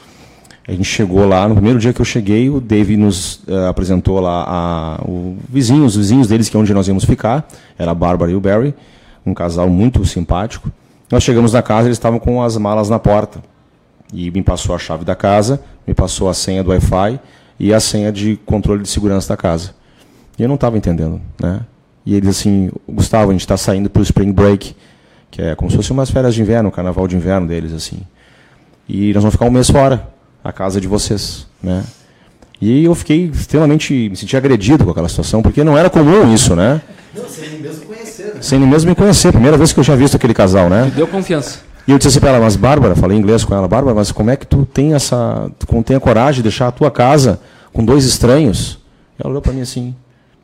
[0.67, 4.21] A gente chegou lá, no primeiro dia que eu cheguei, o Dave nos uh, apresentou
[4.21, 7.47] lá a, o vizinho, os vizinhos deles, que é onde nós íamos ficar.
[7.79, 8.75] Era a Bárbara e o Barry,
[9.25, 10.71] um casal muito simpático.
[11.11, 13.50] Nós chegamos na casa, eles estavam com as malas na porta
[14.13, 17.21] e me passou a chave da casa, me passou a senha do Wi-Fi
[17.59, 19.75] e a senha de controle de segurança da casa.
[20.39, 21.61] E eu não estava entendendo, né?
[22.05, 24.75] E eles assim, Gustavo, a gente está saindo para o Spring Break,
[25.31, 28.01] que é como se fosse umas férias de inverno, o carnaval de inverno deles, assim.
[28.89, 30.09] E nós vamos ficar um mês fora,
[30.43, 31.85] a casa de vocês, né?
[32.61, 36.57] E eu fiquei extremamente, me senti agredido com aquela situação, porque não era comum isso,
[36.57, 36.81] né?
[37.15, 38.35] Não, sem nem mesmo conhecer.
[38.35, 38.43] Né?
[38.43, 40.87] Sem nem mesmo me conhecer, primeira vez que eu tinha visto aquele casal, né?
[40.87, 41.61] Te deu confiança.
[41.91, 44.31] E eu disse assim para ela, mas Bárbara, falei inglês com ela, Bárbara, mas como
[44.31, 47.41] é que tu tem essa, tu tem a coragem de deixar a tua casa
[47.73, 48.79] com dois estranhos?
[49.19, 49.93] Ela olhou para mim assim,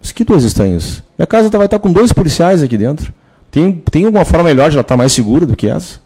[0.01, 1.05] mas que dois estranhos?
[1.17, 3.15] Minha casa vai estar com dois policiais aqui dentro.
[3.49, 6.01] Tem, tem alguma forma melhor de ela estar mais segura do que essa?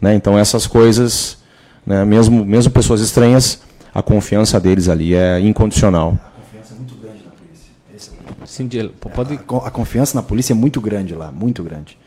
[0.00, 0.14] Né?
[0.14, 1.38] Então essas coisas,
[1.84, 3.58] né, mesmo, mesmo pessoas estranhas,
[3.92, 6.16] a confiança deles ali é incondicional.
[6.16, 7.72] A confiança é muito grande na polícia.
[7.92, 9.34] Esse é Sim, pode...
[9.34, 11.98] a, a confiança na polícia é muito grande lá, muito grande.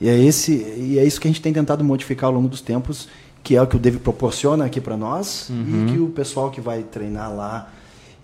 [0.00, 2.60] E é, esse, e é isso que a gente tem tentado modificar ao longo dos
[2.60, 3.08] tempos,
[3.42, 5.86] que é o que o Dave proporciona aqui para nós uhum.
[5.86, 7.70] e que o pessoal que vai treinar lá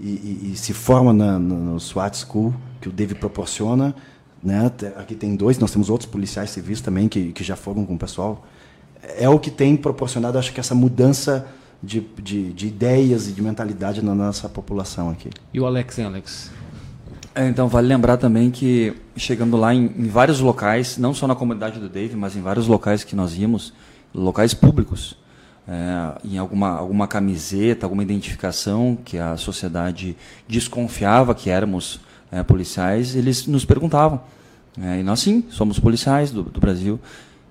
[0.01, 3.95] e, e, e se forma na, no, no SWAT School, que o Dave proporciona.
[4.43, 4.71] Né?
[4.97, 7.99] Aqui tem dois, nós temos outros policiais civis também que, que já foram com o
[7.99, 8.45] pessoal.
[9.17, 11.47] É o que tem proporcionado, acho que, essa mudança
[11.83, 15.31] de, de, de ideias e de mentalidade na nossa população aqui.
[15.53, 16.51] E o Alex, hein, Alex?
[17.35, 21.35] É, então, vale lembrar também que, chegando lá em, em, vários locais, não só na
[21.35, 23.73] comunidade do Dave, mas em vários locais que nós íamos,
[24.15, 25.17] locais públicos,
[25.67, 30.15] é, em alguma, alguma camiseta, alguma identificação que a sociedade
[30.47, 34.21] desconfiava que éramos é, policiais, eles nos perguntavam.
[34.79, 37.01] É, e nós sim, somos policiais do, do Brasil.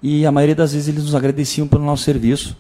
[0.02, 2.56] E a maioria das vezes eles nos agradeciam pelo nosso serviço.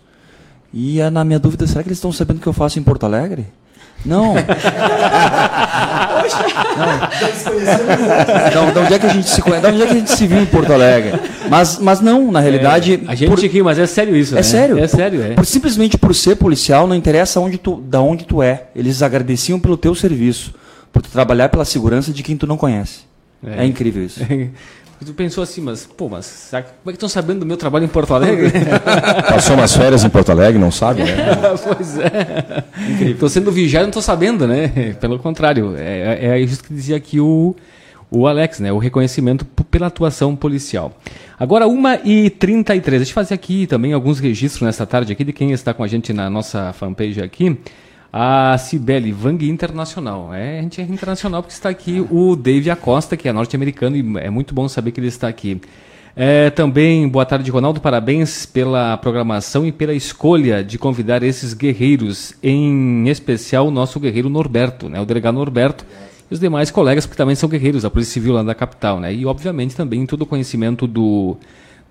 [0.73, 3.05] E na minha dúvida, será que eles estão sabendo o que eu faço em Porto
[3.05, 3.45] Alegre?
[4.05, 4.33] Não.
[8.53, 8.71] não.
[8.71, 9.61] De onde é que a gente se conhece?
[9.61, 11.19] De onde é que a gente se viu em Porto Alegre?
[11.49, 13.01] Mas, mas não, na realidade.
[13.05, 13.43] É, a gente por...
[13.43, 14.33] aqui, mas é sério isso.
[14.33, 14.43] É né?
[14.43, 14.79] sério.
[14.79, 15.33] É sério, é.
[15.33, 18.63] Por, simplesmente por ser policial, não interessa onde tu, da onde tu é.
[18.75, 20.53] Eles agradeciam pelo teu serviço,
[20.91, 23.01] por tu trabalhar pela segurança de quem tu não conhece.
[23.45, 24.19] É, é incrível isso.
[25.03, 27.87] Tu pensou assim, mas, pô, mas como é que estão sabendo do meu trabalho em
[27.87, 28.51] Porto Alegre?
[29.27, 31.15] Passou umas férias em Porto Alegre, não sabe, né?
[31.63, 32.63] pois é.
[33.09, 34.95] Estou sendo vigiado e não estou sabendo, né?
[34.99, 37.55] Pelo contrário, é, é, é isso que dizia aqui o,
[38.11, 38.71] o Alex, né?
[38.71, 40.95] O reconhecimento pela atuação policial.
[41.39, 42.81] Agora, 1h33.
[42.83, 45.87] Deixa eu fazer aqui também alguns registros nessa tarde aqui de quem está com a
[45.87, 47.57] gente na nossa fanpage aqui
[48.11, 50.33] a Cibele Vang Internacional.
[50.33, 54.17] É, a gente é internacional porque está aqui o Dave Acosta, que é norte-americano, e
[54.19, 55.61] é muito bom saber que ele está aqui.
[56.13, 57.79] É, também, boa tarde, Ronaldo.
[57.79, 64.29] Parabéns pela programação e pela escolha de convidar esses guerreiros, em especial o nosso guerreiro
[64.29, 65.85] Norberto, né, o delegado Norberto,
[66.29, 68.99] e os demais colegas, que também são guerreiros da Polícia Civil lá da capital.
[68.99, 71.37] Né, e, obviamente, também todo o conhecimento do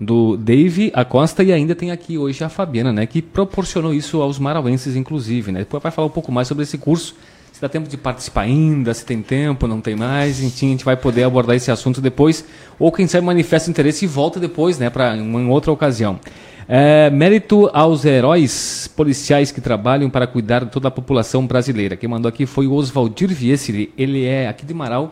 [0.01, 4.39] do Dave Acosta e ainda tem aqui hoje a Fabiana, né, que proporcionou isso aos
[4.39, 5.51] marauenses, inclusive.
[5.51, 5.59] Né?
[5.59, 7.15] Depois vai falar um pouco mais sobre esse curso,
[7.51, 10.85] se dá tempo de participar ainda, se tem tempo, não tem mais, enfim, a gente
[10.85, 12.43] vai poder abordar esse assunto depois,
[12.79, 16.19] ou quem sabe manifesta interesse e volta depois, né, para uma outra ocasião.
[16.67, 21.95] É, mérito aos heróis policiais que trabalham para cuidar de toda a população brasileira.
[21.95, 25.11] Quem mandou aqui foi o Oswaldir Viesiri, ele é aqui de Marau,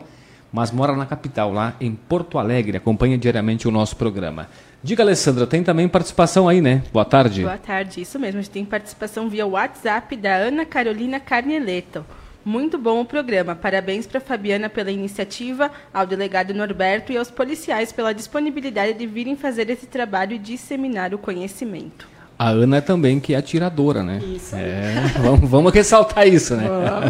[0.52, 4.48] mas mora na capital, lá em Porto Alegre, acompanha diariamente o nosso programa.
[4.82, 6.82] Diga, Alessandra, tem também participação aí, né?
[6.90, 7.42] Boa tarde.
[7.42, 8.38] Boa tarde, isso mesmo.
[8.38, 12.02] A gente tem participação via WhatsApp da Ana Carolina Carneleto.
[12.42, 13.54] Muito bom o programa.
[13.54, 19.36] Parabéns para Fabiana pela iniciativa, ao delegado Norberto e aos policiais pela disponibilidade de virem
[19.36, 22.08] fazer esse trabalho e disseminar o conhecimento.
[22.40, 24.18] A Ana também, que é atiradora, né?
[24.34, 24.56] Isso.
[24.56, 26.64] É, vamos, vamos ressaltar isso, né?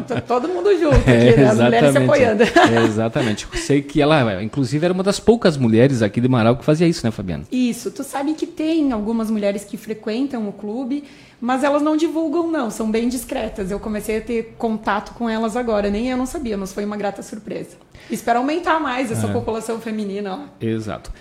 [0.04, 1.48] Tá todo mundo junto aqui, é, né?
[1.48, 2.42] As mulheres se apoiando.
[2.42, 3.46] É, exatamente.
[3.54, 7.06] Sei que ela, inclusive, era uma das poucas mulheres aqui de Marau que fazia isso,
[7.06, 7.44] né, Fabiana?
[7.52, 7.92] Isso.
[7.92, 11.04] Tu sabe que tem algumas mulheres que frequentam o clube,
[11.40, 12.68] mas elas não divulgam, não.
[12.68, 13.70] São bem discretas.
[13.70, 15.88] Eu comecei a ter contato com elas agora.
[15.88, 17.76] Nem eu não sabia, mas foi uma grata surpresa.
[18.10, 19.32] Espero aumentar mais essa é.
[19.32, 20.34] população feminina.
[20.34, 20.66] Ó.
[20.66, 21.12] Exato.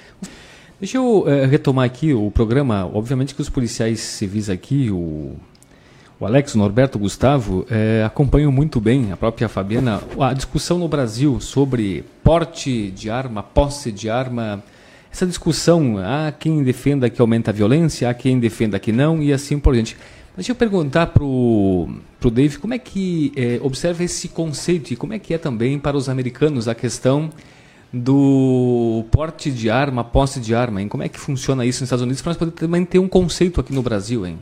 [0.79, 2.89] Deixa eu é, retomar aqui o programa.
[2.93, 5.35] Obviamente que os policiais civis aqui, o,
[6.17, 10.79] o Alex, o Norberto, o Gustavo, é, acompanham muito bem, a própria Fabiana, a discussão
[10.79, 14.63] no Brasil sobre porte de arma, posse de arma.
[15.11, 19.33] Essa discussão, há quem defenda que aumenta a violência, há quem defenda que não, e
[19.33, 19.97] assim por diante.
[20.33, 21.89] Deixa eu perguntar para o
[22.31, 25.97] Dave como é que é, observa esse conceito e como é que é também para
[25.97, 27.29] os americanos a questão
[27.91, 30.87] do porte de arma, posse de arma, hein?
[30.87, 33.59] Como é que funciona isso nos Estados Unidos para nós poder também ter um conceito
[33.59, 34.39] aqui no Brasil, hein?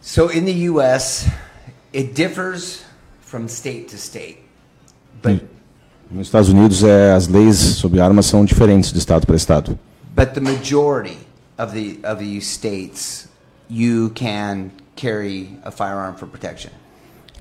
[0.00, 1.26] So in the US,
[1.92, 2.82] it differs
[3.20, 4.38] from state to state.
[5.22, 5.42] But
[6.10, 9.76] nos Estados Unidos, é, as leis sobre armas são diferentes de estado para estado.
[10.14, 11.18] But the majority
[11.58, 13.28] of the of the states,
[13.68, 16.70] you can carry a firearm for protection.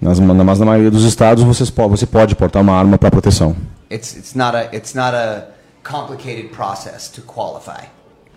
[0.02, 3.56] Nas, mas na maioria dos estados você, você pode portar uma arma para proteção.
[3.90, 5.48] It's, it's not a, it's not a
[5.84, 7.86] complicated process to qualify.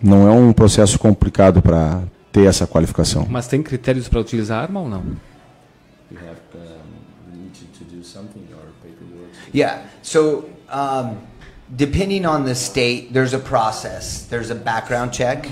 [0.02, 3.26] Não é um processo complicado para ter essa qualificação.
[3.28, 5.02] Mas tem critérios para utilizar arma ou não?
[9.54, 9.82] Yeah.
[10.02, 11.16] So, um,
[11.68, 14.26] depending on the state, there's a process.
[14.28, 15.48] There's a background check.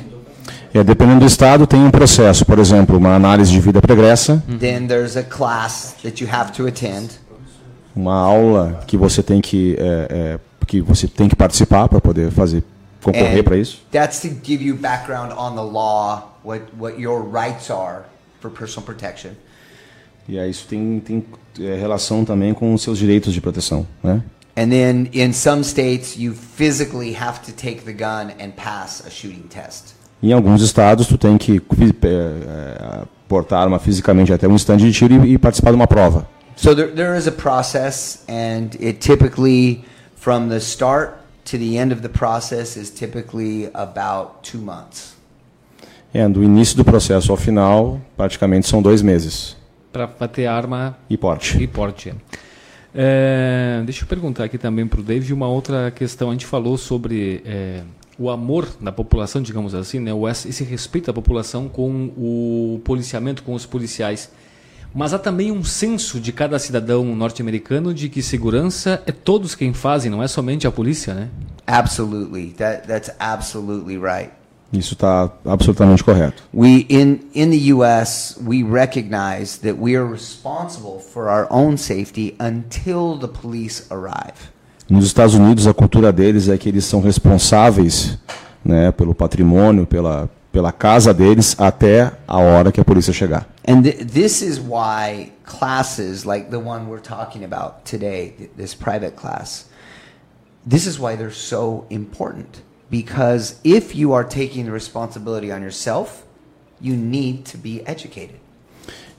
[0.74, 2.44] É, dependendo do estado, tem um processo.
[2.44, 4.42] Por exemplo, uma análise de vida pregressa.
[4.60, 7.18] Then there's a class that you have to attend
[7.96, 12.30] uma aula que você tem que é, é, que você tem que participar para poder
[12.30, 12.62] fazer
[13.02, 13.82] concorrer para isso.
[13.90, 18.02] That's to give you background on the law, what what your rights are
[18.40, 19.30] for personal protection.
[20.28, 21.24] E aí isso tem tem
[21.60, 24.22] é, relação também com os seus direitos de proteção, né?
[24.58, 29.10] And then in some states you physically have to take the gun and pass a
[29.10, 29.94] shooting test.
[30.22, 31.62] Em alguns estados tu tem que
[32.02, 35.86] é, é, portar arma fisicamente até um stand de tiro e, e participar de uma
[35.86, 36.26] prova.
[36.56, 39.84] So there, there is a process, and it typically,
[40.16, 45.14] from the start to the end of the process, is typically about two months.
[46.14, 49.54] É, do início do processo ao final, praticamente são dois meses.
[49.92, 51.62] Para ter arma e porte.
[51.62, 52.14] E porte.
[52.94, 56.30] É, deixa eu perguntar aqui também para o David uma outra questão.
[56.30, 57.82] A gente falou sobre é,
[58.18, 60.10] o amor da população, digamos assim, né?
[60.30, 64.30] Esse respeito da população com o policiamento, com os policiais.
[64.96, 69.74] Mas há também um senso de cada cidadão norte-americano de que segurança é todos quem
[69.74, 71.28] fazem, não é somente a polícia, né?
[71.66, 72.54] Absolutely.
[72.56, 74.30] That, that's absolutely right.
[74.72, 76.42] Isso está absolutamente correto.
[76.52, 82.34] We in in the US we recognize that we are responsible for our own safety
[82.40, 84.48] until the police arrive.
[84.88, 88.18] Nos Estados Unidos a cultura deles é que eles são responsáveis,
[88.64, 93.46] né, pelo patrimônio, pela pela casa deles até a hora que a polícia chegar.
[93.68, 98.74] And th this is why classes like the one we're talking about today, th this
[98.74, 99.66] private class,
[100.66, 102.62] this is why they're so important.
[102.90, 106.24] Because if you are taking the responsibility on yourself,
[106.80, 108.40] you need to be educated.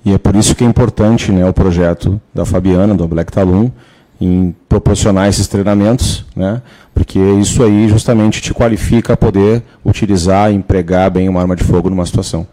[0.04, 3.70] E é por isso que é importante né, o projeto da Fabiana, do Black Talon,
[4.20, 6.62] em proporcionar esses treinamentos, né,
[6.94, 11.64] porque isso aí justamente te qualifica a poder utilizar e empregar bem uma arma de
[11.64, 12.48] fogo numa situação.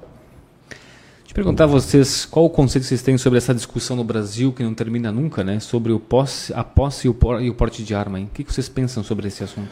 [1.29, 4.53] Eu perguntar a vocês qual o conceito que vocês têm sobre essa discussão no Brasil
[4.53, 7.55] que não termina nunca, né, sobre o posse, a posse e o, por, e o
[7.55, 8.21] porte de arma.
[8.21, 8.29] Hein?
[8.31, 9.71] O que vocês pensam sobre esse assunto?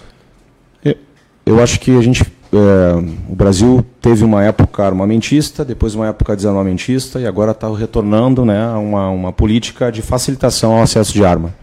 [1.45, 6.37] eu acho que a gente, é, o Brasil teve uma época armamentista, depois uma época
[6.37, 11.25] desarmamentista e agora está retornando né, a uma, uma política de facilitação ao acesso de
[11.25, 11.55] arma.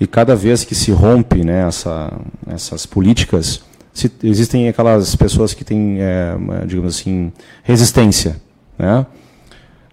[0.00, 2.12] E cada vez que se rompe né, essa,
[2.46, 7.32] essas políticas, se, existem aquelas pessoas que têm, é, digamos assim,
[7.62, 8.40] resistência.
[8.78, 9.04] Né?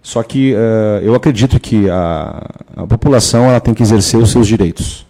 [0.04, 4.48] Só que é, eu acredito que a, a população ela tem que exercer os seus
[4.48, 5.06] direitos.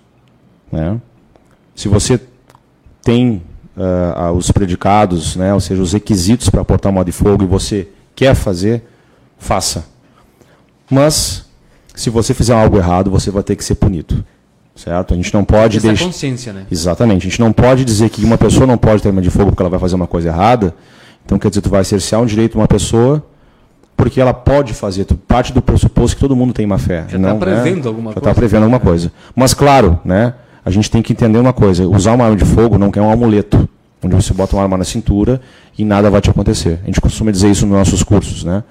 [0.71, 0.99] Né?
[1.75, 2.19] Se você
[3.03, 3.43] tem
[3.75, 7.87] uh, os predicados, né, ou seja, os requisitos para portar uma de fogo e você
[8.15, 8.83] quer fazer,
[9.37, 9.85] faça.
[10.89, 11.45] Mas,
[11.93, 14.25] se você fizer algo errado, você vai ter que ser punido.
[14.75, 15.13] Certo?
[15.13, 16.05] A gente não pode deixar.
[16.05, 16.65] consciência, né?
[16.69, 17.25] Exatamente.
[17.25, 19.61] A gente não pode dizer que uma pessoa não pode ter arma de fogo porque
[19.61, 20.75] ela vai fazer uma coisa errada.
[21.25, 23.23] Então, quer dizer, tu vai cercear um direito de uma pessoa
[23.95, 25.05] porque ela pode fazer.
[25.05, 27.05] Tu parte do pressuposto que todo mundo tem uma fé.
[27.07, 27.87] Já está prevendo né?
[27.87, 28.19] alguma Já coisa.
[28.19, 29.11] está prevendo alguma coisa.
[29.33, 30.33] Mas, claro, né?
[30.65, 33.11] a gente tem que entender uma coisa: usar uma arma de fogo não é um
[33.11, 33.69] amuleto,
[34.03, 35.39] onde você bota uma arma na cintura
[35.77, 36.79] e nada vai te acontecer.
[36.83, 38.43] A gente costuma dizer isso nos nossos cursos.
[38.43, 38.63] Né?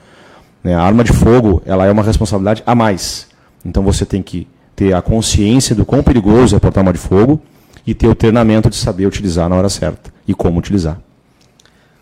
[0.64, 3.28] A arma de fogo ela é uma responsabilidade a mais.
[3.64, 7.06] Então você tem que ter a consciência do quão perigoso é portar uma arma de
[7.06, 7.40] fogo
[7.86, 10.98] e ter o treinamento de saber utilizar na hora certa e como utilizar.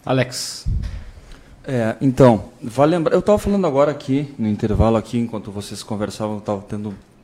[0.04, 0.66] Alex.
[1.64, 6.34] É, então, vale lembrar, eu estava falando agora aqui, no intervalo aqui, enquanto vocês conversavam,
[6.34, 6.64] eu estava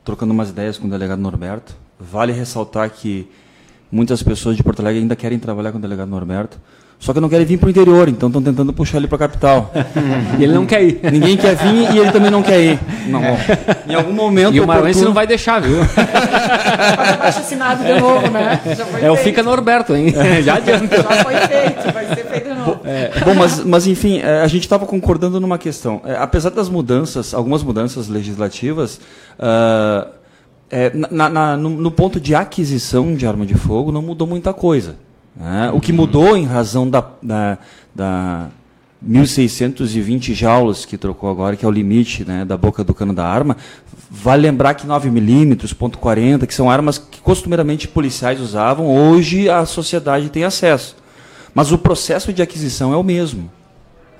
[0.05, 3.29] trocando umas ideias com o delegado Norberto, Vale ressaltar que
[3.91, 6.57] muitas pessoas de Porto Alegre ainda querem trabalhar com o delegado Norberto,
[6.99, 9.19] só que não querem vir para o interior, então estão tentando puxar ele para a
[9.19, 9.71] capital.
[10.37, 10.99] e ele não quer ir.
[11.09, 12.79] Ninguém quer vir e ele também não quer ir.
[13.07, 13.21] Não,
[13.87, 14.53] em algum momento.
[14.53, 15.79] E o Maranhense não vai deixar, viu?
[17.23, 18.59] Assinado de novo, né?
[18.77, 20.13] Já foi é o Fica Norberto, hein?
[20.43, 20.97] Já adianta.
[20.97, 22.81] Já foi feito, vai ser feito de novo.
[22.83, 26.01] É, bom, mas, mas enfim, é, a gente estava concordando numa questão.
[26.03, 28.99] É, apesar das mudanças, algumas mudanças legislativas.
[29.39, 30.19] Uh,
[30.69, 34.53] é, na, na, no, no, ponto de aquisição de arma de fogo não mudou muita
[34.53, 34.95] coisa.
[35.35, 35.71] Né?
[35.73, 37.57] O que mudou em razão da, da,
[37.95, 38.49] da
[39.07, 43.25] 1.620 jaulas que trocou agora, que é o limite né, da boca do cano da
[43.25, 43.55] arma,
[44.09, 49.65] vale lembrar que 9mm, ponto .40, que são armas que costumeiramente policiais usavam, hoje a
[49.65, 50.97] sociedade tem acesso.
[51.53, 53.49] Mas o processo de aquisição é o mesmo.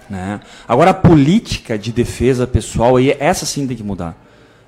[0.10, 0.40] Né?
[0.68, 4.18] Agora, a política de defesa pessoal, essa sim tem que mudar.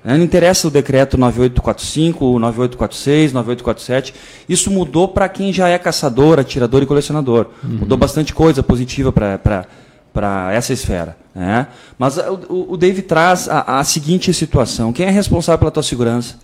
[0.04, 4.14] Não interessa o decreto 9845, 9846, 9847.
[4.48, 7.46] Isso mudou para quem já é caçador, atirador e colecionador.
[7.62, 7.78] Uhum.
[7.80, 11.16] Mudou bastante coisa positiva para essa esfera.
[11.32, 11.68] Né?
[11.96, 16.36] Mas o, o Dave traz a, a, seguinte situação: quem é responsável pela tua segurança?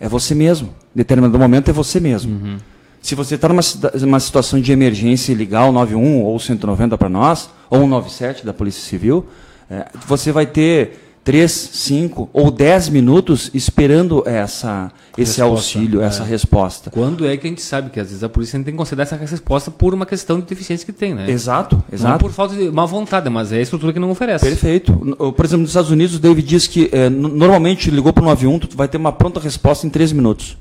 [0.00, 0.68] É você mesmo.
[0.94, 2.32] Em determinado momento é você mesmo.
[2.32, 2.56] Uhum.
[3.02, 3.60] Se você está numa,
[4.00, 8.82] numa situação de emergência ligar o 91 ou 190 para nós, ou 197 da Polícia
[8.82, 9.26] Civil,
[9.70, 16.06] é, você vai ter 3, 5 ou 10 minutos esperando essa, esse resposta, auxílio, é.
[16.06, 16.90] essa resposta.
[16.90, 19.14] Quando é que a gente sabe que às vezes a polícia tem que considerar essa
[19.14, 21.30] resposta por uma questão de deficiência que tem, né?
[21.30, 22.12] Exato, exato.
[22.12, 24.42] Não por falta de má vontade, mas é a estrutura que não oferece.
[24.42, 24.94] Perfeito.
[24.94, 28.60] Por exemplo, nos Estados Unidos, o David diz que é, normalmente ligou para o 91,
[28.60, 30.56] tu vai ter uma pronta resposta em 3 minutos.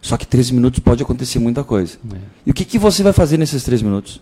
[0.00, 1.98] Só que 3 minutos pode acontecer muita coisa.
[2.10, 2.16] É.
[2.46, 4.18] E o que, que você vai fazer nesses 3 minutos?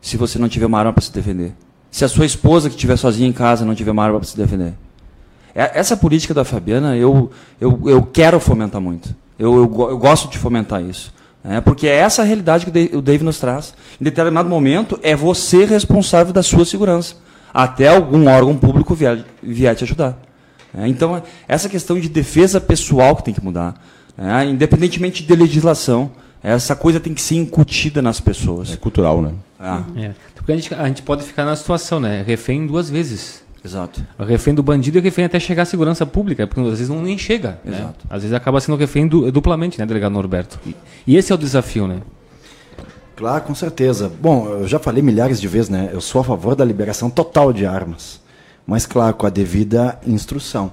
[0.00, 1.52] Se você não tiver uma arma para se defender
[1.92, 4.36] se a sua esposa que estiver sozinha em casa não tiver uma arma para se
[4.36, 4.72] defender.
[5.54, 7.30] É, essa política da Fabiana eu,
[7.60, 9.14] eu, eu quero fomentar muito.
[9.38, 11.12] Eu, eu, eu gosto de fomentar isso.
[11.44, 13.74] É, porque é essa a realidade que o Dave nos traz.
[14.00, 17.16] Em determinado momento, é você responsável da sua segurança.
[17.52, 20.18] Até algum órgão público vier, vier te ajudar.
[20.74, 23.74] É, então, essa questão de defesa pessoal que tem que mudar,
[24.16, 26.10] é, independentemente de legislação,
[26.42, 28.72] essa coisa tem que ser incutida nas pessoas.
[28.72, 29.32] É cultural, né?
[29.96, 30.12] É.
[30.42, 32.22] Porque a gente, a gente pode ficar na situação, né?
[32.26, 33.42] Refém duas vezes.
[33.64, 34.04] Exato.
[34.18, 37.16] Refém do bandido e refém até chegar à segurança pública, porque às vezes não nem
[37.16, 37.60] chega.
[37.64, 37.76] Né?
[37.78, 38.06] Exato.
[38.10, 40.58] Às vezes acaba sendo refém du- duplamente, né, delegado Norberto?
[40.66, 40.74] E,
[41.06, 42.00] e esse é o desafio, né?
[43.14, 44.10] Claro, com certeza.
[44.20, 45.90] Bom, eu já falei milhares de vezes, né?
[45.92, 48.20] Eu sou a favor da liberação total de armas.
[48.66, 50.72] Mas, claro, com a devida instrução.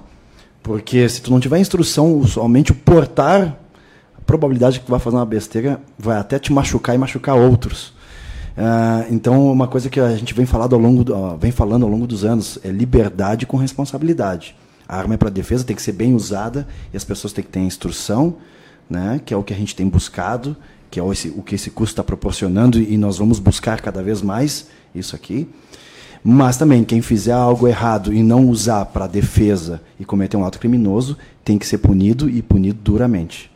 [0.60, 3.56] Porque se tu não tiver instrução, somente o portar,
[4.18, 7.36] a probabilidade de que tu vai fazer uma besteira vai até te machucar e machucar
[7.36, 7.92] outros.
[8.56, 11.90] Ah, então, uma coisa que a gente vem, falado ao longo do- vem falando ao
[11.90, 14.54] longo dos anos é liberdade com responsabilidade.
[14.88, 17.50] A arma é para defesa, tem que ser bem usada e as pessoas têm que
[17.50, 18.34] ter instrução,
[18.88, 20.56] né, que é o que a gente tem buscado,
[20.90, 24.02] que é o, esse- o que esse curso está proporcionando e nós vamos buscar cada
[24.02, 25.48] vez mais isso aqui.
[26.22, 30.58] Mas também, quem fizer algo errado e não usar para defesa e cometer um ato
[30.58, 33.50] criminoso, tem que ser punido e punido duramente.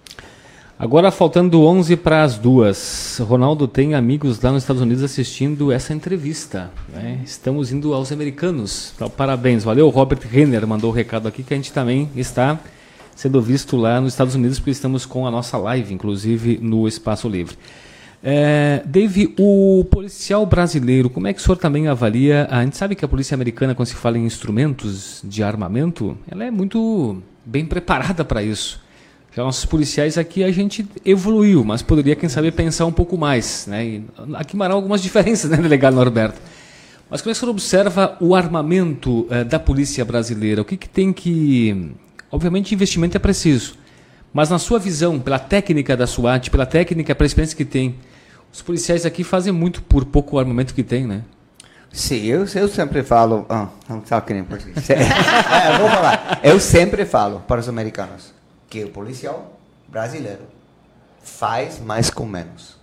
[0.77, 5.95] Agora, faltando 11 para as duas, Ronaldo tem amigos lá nos Estados Unidos assistindo essa
[5.95, 6.69] entrevista.
[6.93, 7.21] né?
[7.25, 8.93] Estamos indo aos americanos.
[8.97, 9.89] Então, parabéns, valeu.
[9.89, 12.59] Robert Renner mandou o recado aqui que a gente também está
[13.15, 17.29] sendo visto lá nos Estados Unidos, porque estamos com a nossa live, inclusive, no Espaço
[17.29, 17.57] Livre.
[18.21, 22.49] É, Dave, o policial brasileiro, como é que o senhor também avalia?
[22.51, 26.43] A gente sabe que a polícia americana, quando se fala em instrumentos de armamento, ela
[26.43, 28.83] é muito bem preparada para isso.
[29.35, 33.67] Já nossos policiais aqui a gente evoluiu, mas poderia, quem sabe, pensar um pouco mais.
[33.67, 33.85] Né?
[33.85, 34.05] E
[34.35, 36.41] aqui Marão algumas diferenças, né, delegado Norberto?
[37.11, 40.63] Mas como é que o senhor observa o armamento eh, da polícia brasileira?
[40.63, 41.93] O que, que tem que.
[42.31, 43.75] Obviamente, investimento é preciso.
[44.33, 47.97] Mas na sua visão, pela técnica da SWAT, pela técnica, pela experiência que tem,
[48.53, 51.23] os policiais aqui fazem muito por pouco armamento que tem, né?
[51.93, 53.47] Sim, eu, eu sempre falo.
[53.49, 54.77] Ah, não talking em português.
[54.91, 56.41] É, vou falar.
[56.43, 58.35] Eu sempre falo para os americanos
[58.75, 59.53] que o policial
[59.87, 60.43] brasileiro
[61.23, 62.77] faz mais com menos.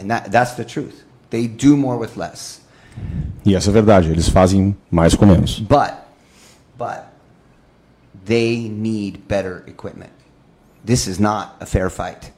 [0.00, 1.04] And that, that's the truth.
[1.28, 2.62] They do more with less.
[3.44, 5.60] E essa é a verdade, eles fazem mais com menos.
[5.60, 5.96] But,
[6.78, 7.02] but,
[8.24, 10.12] they need better equipment.
[10.86, 12.32] This is not a fair fight.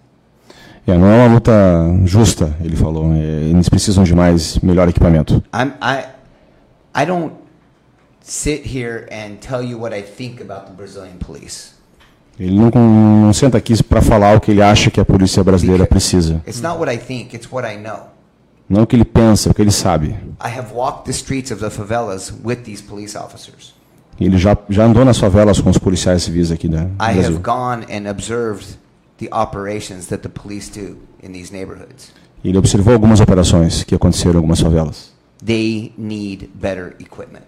[0.84, 1.52] É, não é uma luta
[2.04, 3.12] justa, ele falou.
[3.14, 5.44] é, eles precisam de mais, melhor equipamento.
[5.54, 6.08] I'm, I,
[6.92, 7.34] I don't
[8.20, 11.81] sit here and tell you what I think about the Brazilian police.
[12.38, 15.86] Ele não, não senta aqui para falar o que ele acha que a polícia brasileira
[15.86, 16.42] precisa.
[16.46, 18.08] It's not what I think, it's what I know.
[18.68, 20.16] Não o que ele pensa, o que ele sabe.
[20.42, 23.74] I have walked the streets of the favelas with these police officers.
[24.18, 27.84] Ele já, já andou nas favelas com os policiais civis aqui né, I have gone
[27.90, 28.78] and observed
[29.18, 32.12] the operations that the police do in these neighborhoods.
[32.44, 35.12] Ele observou algumas operações que aconteceram em algumas favelas.
[35.44, 37.42] They need better equipment.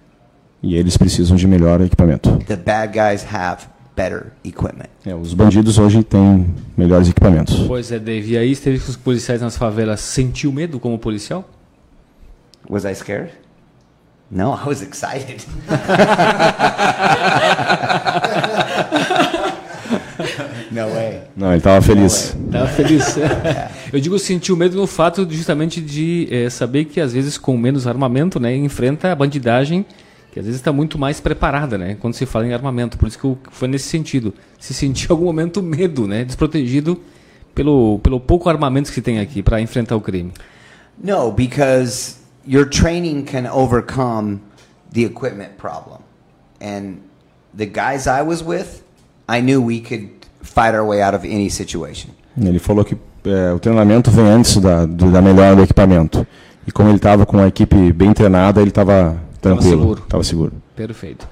[0.62, 2.38] E eles precisam de melhor equipamento.
[2.46, 3.66] The bad guys have
[3.96, 4.88] better equipment.
[5.04, 7.64] É, os bandidos hoje têm melhores equipamentos.
[7.66, 8.32] Pois é, Dave.
[8.32, 11.48] E aí esteve com os policiais nas favelas, sentiu medo como policial?
[12.68, 13.30] Was I scared?
[14.30, 15.44] No, I was excited.
[20.70, 21.20] no way.
[21.36, 22.34] Não, ele estava feliz.
[22.46, 23.16] Estava feliz.
[23.92, 27.56] Eu digo sentiu medo no fato de, justamente de eh, saber que às vezes com
[27.56, 29.86] menos armamento, né, enfrenta a bandidagem
[30.34, 32.98] que às vezes está muito mais preparada, né, quando se fala em armamento.
[32.98, 34.34] Por isso que eu- foi nesse sentido.
[34.58, 37.00] Se sentiu em algum momento medo, né, desprotegido
[37.54, 40.32] pelo pelo pouco armamento que se tem aqui para enfrentar o crime.
[41.00, 44.40] No, because your training can overcome
[44.92, 45.98] the equipment problem.
[46.60, 46.94] And
[47.56, 48.82] the guys I was with,
[49.28, 50.08] I knew we could
[50.42, 52.10] fight our way out of any situation.
[52.36, 56.26] Ele falou que é, o treinamento vem antes da, do- da melhora do equipamento.
[56.66, 59.16] E como ele estava com uma equipe bem treinada, ele estava
[59.52, 59.80] tranquilo.
[59.80, 60.02] seguro.
[60.02, 60.52] Estava seguro.
[60.74, 61.28] Perfeito.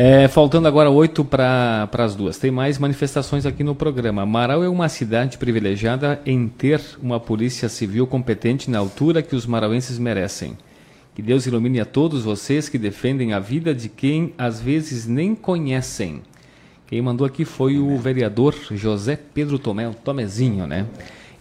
[0.00, 2.38] É, faltando agora oito para as duas.
[2.38, 4.24] Tem mais manifestações aqui no programa.
[4.24, 9.44] Marau é uma cidade privilegiada em ter uma polícia civil competente na altura que os
[9.44, 10.56] marauenses merecem.
[11.16, 15.34] Que Deus ilumine a todos vocês que defendem a vida de quem às vezes nem
[15.34, 16.22] conhecem.
[16.86, 20.86] Quem mandou aqui foi o vereador José Pedro Tomé, o Tomezinho, né?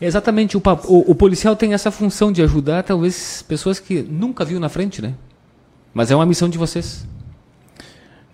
[0.01, 4.59] Exatamente, o, o, o policial tem essa função de ajudar talvez pessoas que nunca viu
[4.59, 5.13] na frente, né?
[5.93, 7.05] Mas é uma missão de vocês.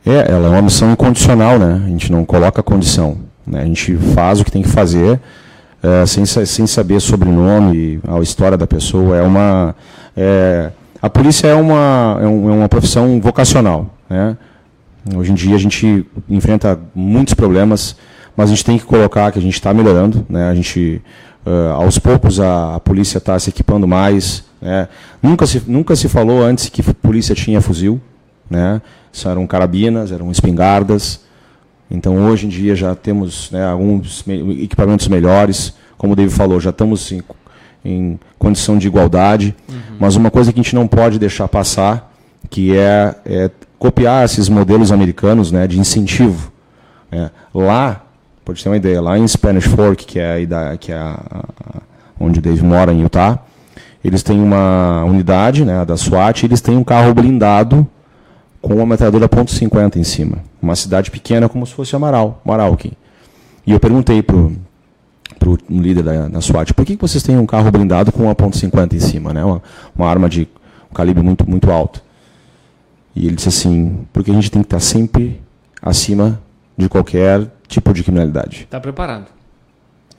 [0.06, 1.82] É, ela é uma missão incondicional, né?
[1.86, 3.18] A gente não coloca condição.
[3.48, 3.62] Né?
[3.62, 5.20] A gente faz o que tem que fazer
[5.82, 9.18] é, sem, sem saber sobrenome, a história da pessoa.
[9.18, 9.76] É uma,
[10.16, 13.94] é, a polícia é uma, é, um- é uma profissão vocacional.
[14.10, 14.38] Né?
[15.16, 17.96] Hoje em dia a gente enfrenta muitos problemas,
[18.36, 20.26] mas a gente tem que colocar que a gente está melhorando.
[20.30, 20.50] Né?
[20.50, 21.02] A gente,
[21.46, 24.46] eh, aos poucos, a, a polícia está se equipando mais.
[24.64, 24.88] Né?
[25.22, 28.00] Nunca, se, nunca se falou antes que a polícia tinha fuzil.
[28.50, 28.82] né?
[29.12, 31.20] Isso eram carabinas, eram espingardas.
[31.92, 36.60] Então hoje em dia já temos né, alguns me equipamentos melhores, como o David falou,
[36.60, 37.22] já estamos em,
[37.84, 39.54] em condição de igualdade.
[39.70, 39.98] Uhum.
[40.00, 42.12] Mas uma coisa que a gente não pode deixar passar,
[42.50, 46.52] que é, é copiar esses modelos americanos né, de incentivo.
[47.12, 48.02] É, lá,
[48.46, 51.82] pode ter uma ideia, lá em Spanish Fork, que é, a, que é a, a,
[52.18, 53.40] onde o Dave mora, em Utah,
[54.04, 57.88] eles têm uma unidade né, da SWAT, eles têm um carro blindado
[58.62, 60.38] com uma metralhadora .50 em cima.
[60.62, 62.92] Uma cidade pequena como se fosse Amaral, Maralkin.
[63.66, 64.58] E eu perguntei para o
[65.70, 68.36] um líder da, da SWAT, por que, que vocês têm um carro blindado com uma
[68.36, 69.44] .50 em cima, né?
[69.44, 69.62] uma,
[69.96, 70.48] uma arma de
[70.92, 72.02] um calibre muito, muito alto?
[73.16, 75.42] E ele disse assim, porque a gente tem que estar sempre
[75.82, 76.42] acima
[76.78, 78.64] de qualquer tipo de criminalidade.
[78.64, 79.28] Está preparado.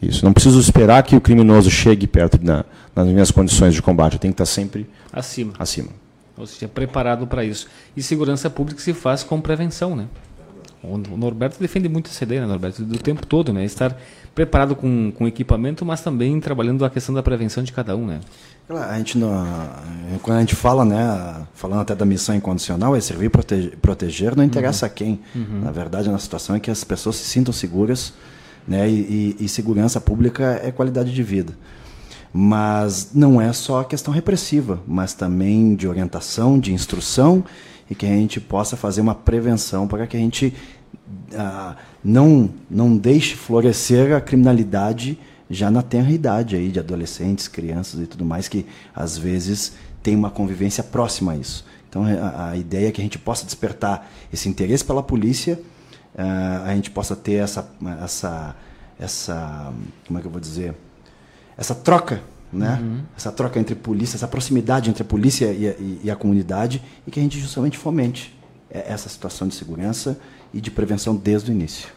[0.09, 0.25] Isso.
[0.25, 4.15] Não preciso esperar que o criminoso chegue perto na, nas minhas condições de combate.
[4.15, 5.53] Eu tenho que estar sempre acima.
[5.59, 5.89] acima
[6.37, 7.69] ou seja, preparado para isso.
[7.97, 10.07] E segurança pública se faz com prevenção, né?
[10.83, 12.85] O Norberto defende muito essa ideia, né, Norberto?
[12.85, 13.65] Do tempo todo, né?
[13.65, 13.97] Estar
[14.35, 18.21] preparado com, com equipamento, mas também trabalhando a questão da prevenção de cada um, né?
[18.69, 19.19] A gente,
[20.23, 24.45] quando a gente fala, né, falando até da missão incondicional, é servir e proteger, não
[24.45, 24.93] interessa uhum.
[24.93, 25.21] a quem.
[25.35, 25.61] Uhum.
[25.63, 28.13] Na verdade, a situação é que as pessoas se sintam seguras,
[28.67, 31.55] né, e, e, e segurança pública é qualidade de vida.
[32.33, 37.45] Mas não é só a questão repressiva, mas também de orientação, de instrução
[37.89, 40.53] e que a gente possa fazer uma prevenção para que a gente
[41.37, 48.01] ah, não, não deixe florescer a criminalidade já na tenra idade aí de adolescentes, crianças
[48.01, 51.65] e tudo mais que às vezes tem uma convivência próxima a isso.
[51.89, 55.61] Então a, a ideia é que a gente possa despertar esse interesse pela polícia,
[56.17, 57.69] ah, a gente possa ter essa
[58.03, 58.57] essa
[58.99, 59.73] essa
[60.07, 60.75] como é que eu vou dizer
[61.57, 62.79] essa troca, né?
[62.81, 63.01] Uhum.
[63.17, 66.83] Essa troca entre polícia, essa proximidade entre a polícia e a, e, e a comunidade
[67.07, 68.35] e que a gente justamente fomente
[68.71, 70.19] é, essa situação de segurança
[70.53, 71.89] e de prevenção desde o início.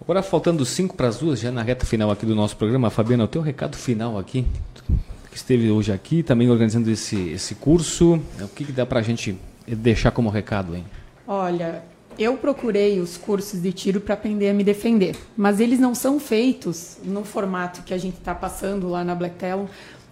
[0.00, 3.24] Agora, faltando cinco para as duas, já na reta final aqui do nosso programa, Fabiana,
[3.24, 4.44] o teu recado final aqui,
[5.30, 9.02] que esteve hoje aqui, também organizando esse, esse curso, o que, que dá para a
[9.02, 10.84] gente deixar como recado, hein?
[11.26, 11.84] Olha,
[12.18, 16.18] eu procurei os cursos de tiro para aprender a me defender, mas eles não são
[16.18, 19.66] feitos no formato que a gente está passando lá na Black Talon.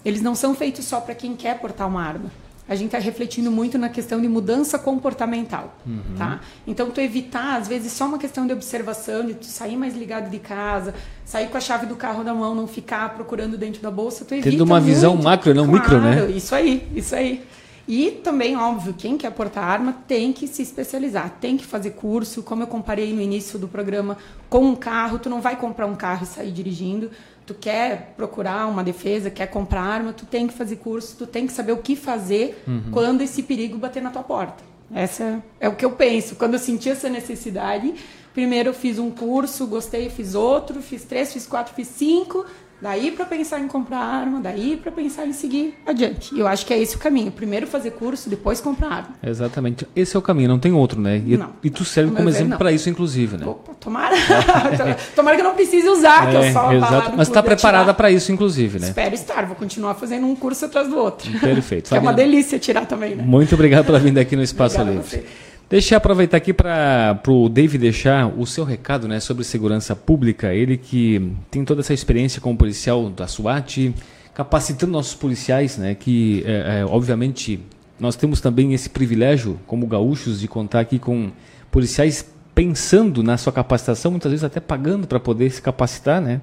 [0.05, 2.31] Eles não são feitos só para quem quer portar uma arma.
[2.69, 6.15] A gente está refletindo muito na questão de mudança comportamental, uhum.
[6.17, 6.41] tá?
[6.65, 10.31] Então, tu evitar, às vezes, só uma questão de observação, de tu sair mais ligado
[10.31, 10.95] de casa,
[11.25, 14.35] sair com a chave do carro na mão, não ficar procurando dentro da bolsa, tu
[14.35, 14.95] evita Tendo uma muito.
[14.95, 16.31] visão macro, não claro, micro, né?
[16.31, 17.43] Isso aí, isso aí.
[17.91, 22.41] E também, óbvio, quem quer portar arma tem que se especializar, tem que fazer curso.
[22.41, 24.17] Como eu comparei no início do programa,
[24.49, 27.11] com um carro, tu não vai comprar um carro e sair dirigindo.
[27.45, 31.49] Tu quer procurar uma defesa, quer comprar arma, tu tem que fazer curso, tu tem
[31.49, 32.93] que saber o que fazer uhum.
[32.93, 34.63] quando esse perigo bater na tua porta.
[34.95, 36.37] Essa é o que eu penso.
[36.37, 37.93] Quando eu senti essa necessidade,
[38.33, 42.47] primeiro eu fiz um curso, gostei, fiz outro, fiz três, fiz quatro, fiz cinco.
[42.83, 46.35] Daí para pensar em comprar arma, daí para pensar em seguir adiante.
[46.35, 47.31] E eu acho que é esse o caminho.
[47.31, 49.15] Primeiro fazer curso, depois comprar arma.
[49.23, 49.87] Exatamente.
[49.95, 51.23] Esse é o caminho, não tem outro, né?
[51.27, 51.51] E, não.
[51.63, 53.47] e tu serve como exemplo para isso, inclusive, né?
[53.47, 54.17] Opa, tomara.
[55.15, 57.13] tomara que eu não precise usar, é, que eu só exato.
[57.17, 58.89] Mas está preparada para isso, inclusive, né?
[58.89, 59.47] Espero estar.
[59.47, 61.31] Vou continuar fazendo um curso atrás do outro.
[61.39, 61.91] Perfeito.
[61.91, 63.23] que é uma delícia tirar também, né?
[63.23, 65.25] Muito obrigado pela vinda aqui no Espaço Livre.
[65.71, 70.53] Deixa eu aproveitar aqui para o Dave deixar o seu recado né, sobre segurança pública.
[70.53, 73.95] Ele que tem toda essa experiência como policial da SWAT,
[74.35, 77.61] capacitando nossos policiais, né, que é, é, obviamente
[78.01, 81.31] nós temos também esse privilégio, como gaúchos, de contar aqui com
[81.71, 86.41] policiais pensando na sua capacitação, muitas vezes até pagando para poder se capacitar, né?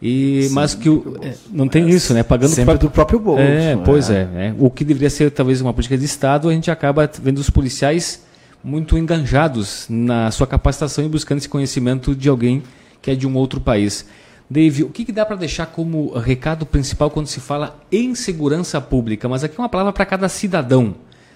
[0.00, 2.22] E, Sim, mas que o, é, não tem isso, né?
[2.22, 3.42] Pagando sempre do próprio bolso.
[3.42, 4.28] É, pois é.
[4.36, 4.54] é.
[4.60, 8.22] O que deveria ser talvez uma política de Estado, a gente acaba vendo os policiais
[8.64, 12.62] muito enganjados na sua capacitação e buscando esse conhecimento de alguém
[13.02, 14.06] que é de um outro país.
[14.48, 18.80] Dave, o que, que dá para deixar como recado principal quando se fala em segurança
[18.80, 19.28] pública?
[19.28, 20.94] Mas aqui é uma palavra para cada cidadão.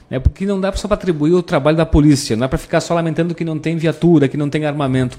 [0.08, 0.18] Né?
[0.18, 2.94] Porque não dá só para atribuir o trabalho da polícia, não dá para ficar só
[2.94, 5.18] lamentando que não tem viatura, que não tem armamento.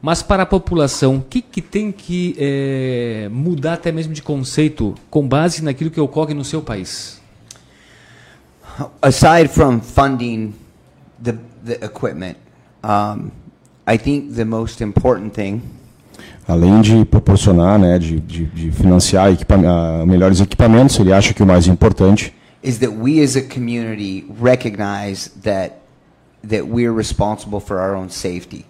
[0.00, 4.94] Mas para a população, o que, que tem que é, mudar até mesmo de conceito
[5.10, 7.20] com base naquilo que ocorre no seu país?
[9.02, 10.52] Aside from funding
[11.22, 12.36] the, the equipment.
[12.82, 13.32] Um,
[13.86, 15.62] I think the most important thing
[16.48, 21.42] além de proporcionar, né, de, de, de financiar equipa uh, melhores equipamentos, ele acha que
[21.42, 25.74] o mais importante is that we as a community recognize that
[26.48, 28.64] that we're responsible for our own safety.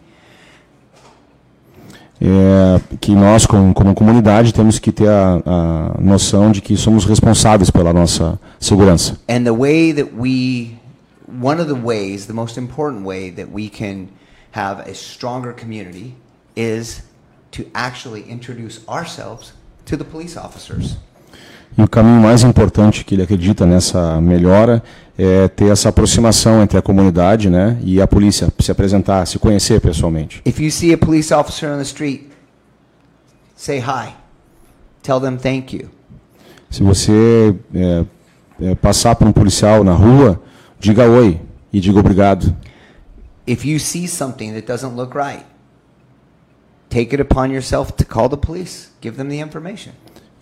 [2.18, 7.04] É que nós, como, como comunidade, temos que ter a, a noção de que somos
[7.04, 9.18] responsáveis pela nossa segurança.
[9.28, 10.78] And the way that we
[11.26, 14.08] one of the ways, the most important way that we can
[14.52, 16.14] have a stronger community
[16.54, 17.02] is
[17.52, 19.52] to actually introduce ourselves
[19.86, 20.96] to the police officers.
[21.76, 24.82] E o caminho mais importante que ele acredita nessa melhora
[25.18, 29.80] é ter essa aproximação entre a comunidade né, e a polícia, se apresentar, se conhecer
[29.80, 30.40] pessoalmente.
[30.46, 32.30] If you see a police officer on the street,
[33.54, 34.14] say hi.
[35.02, 35.90] Tell them thank you.
[36.70, 38.04] Se você é,
[38.60, 40.40] é, passar por um policial na rua,
[40.78, 41.40] diga oi
[41.72, 42.54] e diga obrigado.
[43.46, 45.44] If you see something that doesn't look right,
[46.88, 48.88] take it upon yourself to call the police.
[49.00, 49.92] Give them the information.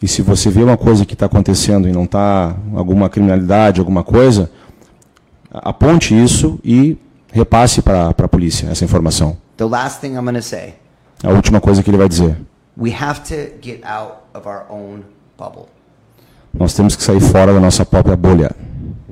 [0.02, 4.02] E se você vê uma coisa que está acontecendo e não está alguma criminalidade, alguma
[4.02, 4.50] coisa,
[5.50, 6.98] aponte isso e
[7.32, 9.36] repasse para a polícia essa informação.
[9.56, 10.74] The last thing I'm going to say
[11.22, 12.36] A última coisa que ele vai dizer.
[12.76, 15.04] we have to get out of our own
[15.38, 15.66] bubble.
[16.52, 18.50] Nós temos que sair fora da nossa própria bolha.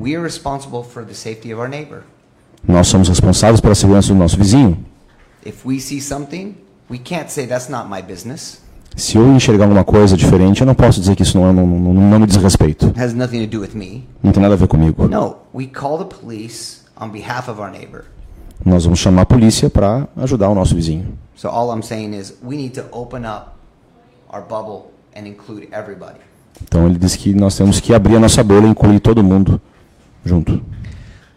[0.02, 2.02] We are responsible for the safety of our neighbor.
[2.66, 4.76] Nós somos responsáveis pela segurança do nosso vizinho.
[5.46, 6.56] If we see something,
[6.90, 8.60] we can't say that's not my business.
[8.96, 11.64] Se eu enxergar alguma coisa diferente, eu não posso dizer que isso não, é, não,
[11.64, 12.86] não, não me diz respeito.
[12.86, 14.08] It has nothing to do with me.
[14.20, 15.06] Não tem nada a ver comigo.
[15.06, 18.06] No, we call the police on behalf of our neighbor.
[18.66, 21.16] Nós vamos chamar a polícia para ajudar o nosso vizinho.
[21.36, 23.52] So all I'm saying is we need to open up
[24.32, 26.18] our bubble and include everybody.
[26.60, 29.60] Então ele diz que nós temos que abrir a nossa bolha e incluir todo mundo
[30.24, 30.62] junto.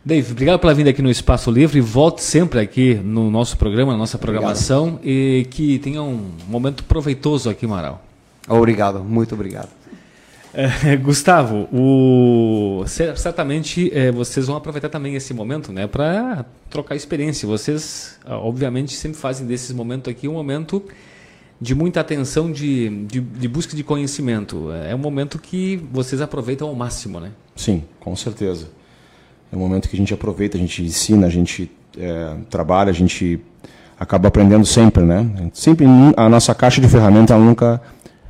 [0.04, 1.82] Dave, obrigado pela vinda aqui no Espaço Livre.
[1.82, 7.50] Volte sempre aqui no nosso programa, na nossa programação e que tenha um momento proveitoso
[7.50, 8.04] aqui, Amaral.
[8.48, 9.70] Obrigado, muito obrigado.
[10.54, 16.96] É, Gustavo, o, cer- certamente é, vocês vão aproveitar também esse momento, né, para trocar
[16.96, 17.46] experiência.
[17.46, 20.82] Vocês, ah, obviamente, sempre fazem desses momentos aqui um momento
[21.60, 24.72] de muita atenção, de, de, de busca de conhecimento.
[24.72, 27.32] É um momento que vocês aproveitam ao máximo, né?
[27.56, 28.68] Sim, com certeza.
[29.52, 32.94] É um momento que a gente aproveita, a gente ensina, a gente é, trabalha, a
[32.94, 33.40] gente
[34.00, 35.50] acaba aprendendo sempre, né?
[35.54, 35.86] Sempre
[36.18, 37.82] a nossa caixa de ferramentas ela nunca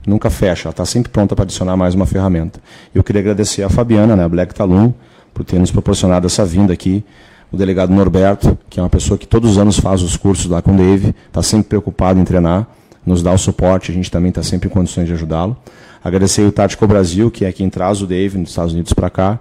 [0.05, 2.61] nunca fecha, ela está sempre pronta para adicionar mais uma ferramenta.
[2.93, 4.93] Eu queria agradecer a Fabiana, né, a Black Talum,
[5.33, 7.03] por ter nos proporcionado essa vinda aqui.
[7.51, 10.61] O delegado Norberto, que é uma pessoa que todos os anos faz os cursos lá
[10.61, 12.67] com o Dave, está sempre preocupado em treinar,
[13.05, 15.55] nos dá o suporte, a gente também está sempre em condições de ajudá-lo.
[16.03, 19.39] Agradecer o Tático Brasil, que é quem traz o Dave dos Estados Unidos para cá,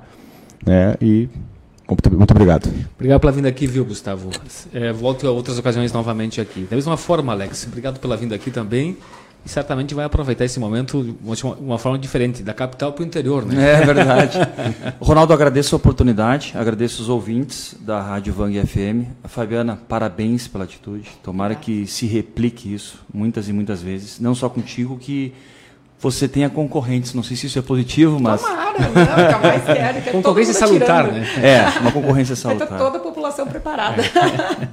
[0.65, 0.95] né?
[1.01, 1.29] E
[1.89, 2.71] muito, muito obrigado.
[2.97, 4.31] Obrigado pela vinda aqui, viu, Gustavo?
[4.73, 6.67] É, volto a outras ocasiões novamente aqui.
[6.69, 8.97] Da mesma forma, Alex, obrigado pela vinda aqui também.
[9.45, 13.07] E certamente vai aproveitar esse momento de uma, uma forma diferente, da capital para o
[13.07, 13.73] interior, né?
[13.83, 14.39] É verdade.
[14.99, 19.09] Ronaldo, agradeço a oportunidade, agradeço os ouvintes da Rádio Vang FM.
[19.23, 21.11] A Fabiana, parabéns pela atitude.
[21.23, 24.19] Tomara que se replique isso muitas e muitas vezes.
[24.19, 25.33] Não só contigo, que
[26.05, 27.15] você tenha concorrentes.
[27.15, 28.41] Não sei se isso é positivo, mas.
[28.41, 30.03] Tomara, não, jamais quero.
[30.03, 31.27] que é todo Concorrência salutar, né?
[31.43, 32.69] É, uma concorrência salutar.
[32.69, 34.03] toda a população preparada.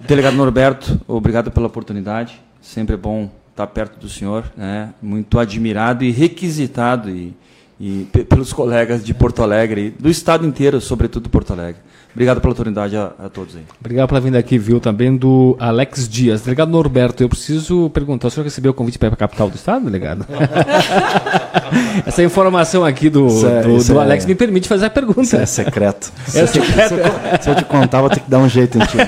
[0.08, 2.42] Delegado Norberto, obrigado pela oportunidade.
[2.62, 4.90] Sempre é bom estar perto do senhor, né?
[5.02, 7.34] Muito admirado e requisitado e,
[7.80, 11.82] e pe- pelos colegas de Porto Alegre, do estado inteiro, sobretudo Porto Alegre.
[12.14, 13.64] Obrigado pela oportunidade a, a todos aí.
[13.80, 16.42] Obrigado pela vinda aqui, viu, também do Alex Dias.
[16.42, 19.50] Delegado Norberto, eu preciso perguntar, o senhor recebeu o convite para ir para a capital
[19.50, 20.26] do estado, delegado?
[22.06, 25.22] Essa informação aqui do, é- do, do é- Alex me permite fazer a pergunta.
[25.22, 26.12] Isso é secreto.
[26.36, 26.96] É secreto?
[27.42, 28.98] Se eu te contar, vou ter que dar um jeito em ti.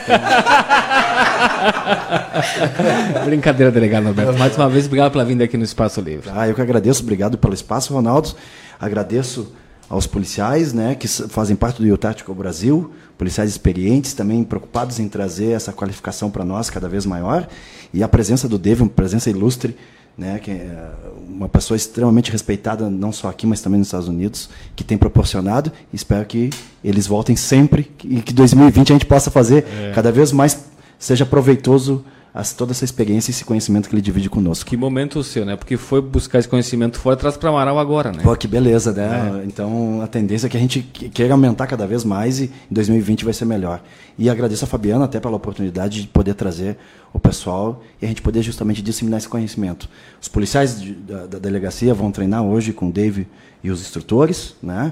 [3.26, 4.38] Brincadeira, delegado Norberto.
[4.38, 6.30] Mais uma vez, obrigado pela vinda aqui no Espaço Livre.
[6.34, 8.34] Ah, eu que agradeço, obrigado pelo espaço, Ronaldo.
[8.80, 9.54] Agradeço
[9.90, 15.52] aos policiais, né, que fazem parte do Tactical Brasil, policiais experientes, também preocupados em trazer
[15.52, 17.48] essa qualificação para nós cada vez maior,
[17.94, 19.78] e a presença do Dave, uma presença ilustre,
[20.18, 20.90] né, que é
[21.28, 25.72] uma pessoa extremamente respeitada não só aqui, mas também nos Estados Unidos, que tem proporcionado.
[25.92, 26.52] Espero que
[26.84, 30.66] eles voltem sempre e que 2020 a gente possa fazer cada vez mais
[31.04, 34.68] seja proveitoso as, toda essa experiência e esse conhecimento que ele divide conosco.
[34.68, 35.56] Que momento o seu, né?
[35.56, 38.24] Porque foi buscar esse conhecimento fora, traz para Amaral agora, né?
[38.24, 39.44] Pô, que beleza, né?
[39.46, 42.74] Então a tendência é que a gente que- queira aumentar cada vez mais e em
[42.74, 43.84] 2020 vai ser melhor.
[44.18, 46.76] E agradeço a Fabiana até pela oportunidade de poder trazer
[47.14, 49.88] o pessoal e a gente poder justamente disseminar esse conhecimento.
[50.20, 53.28] Os policiais de- da, da delegacia vão treinar hoje com o Dave
[53.64, 54.92] e os instrutores, né?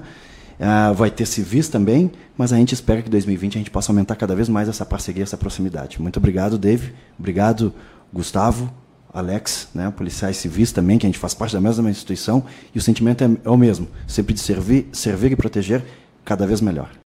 [0.62, 3.92] Ah, vai ter civis também, mas a gente espera que em 2020 a gente possa
[3.92, 6.00] aumentar cada vez mais essa parceria, essa proximidade.
[6.00, 6.94] Muito obrigado, Dave.
[7.18, 7.74] Obrigado,
[8.14, 8.72] Gustavo.
[9.14, 12.82] Alex, né, policiais civis também, que a gente faz parte da mesma instituição, e o
[12.82, 15.84] sentimento é, é o mesmo, sempre de servir, servir e proteger
[16.24, 17.01] cada vez melhor.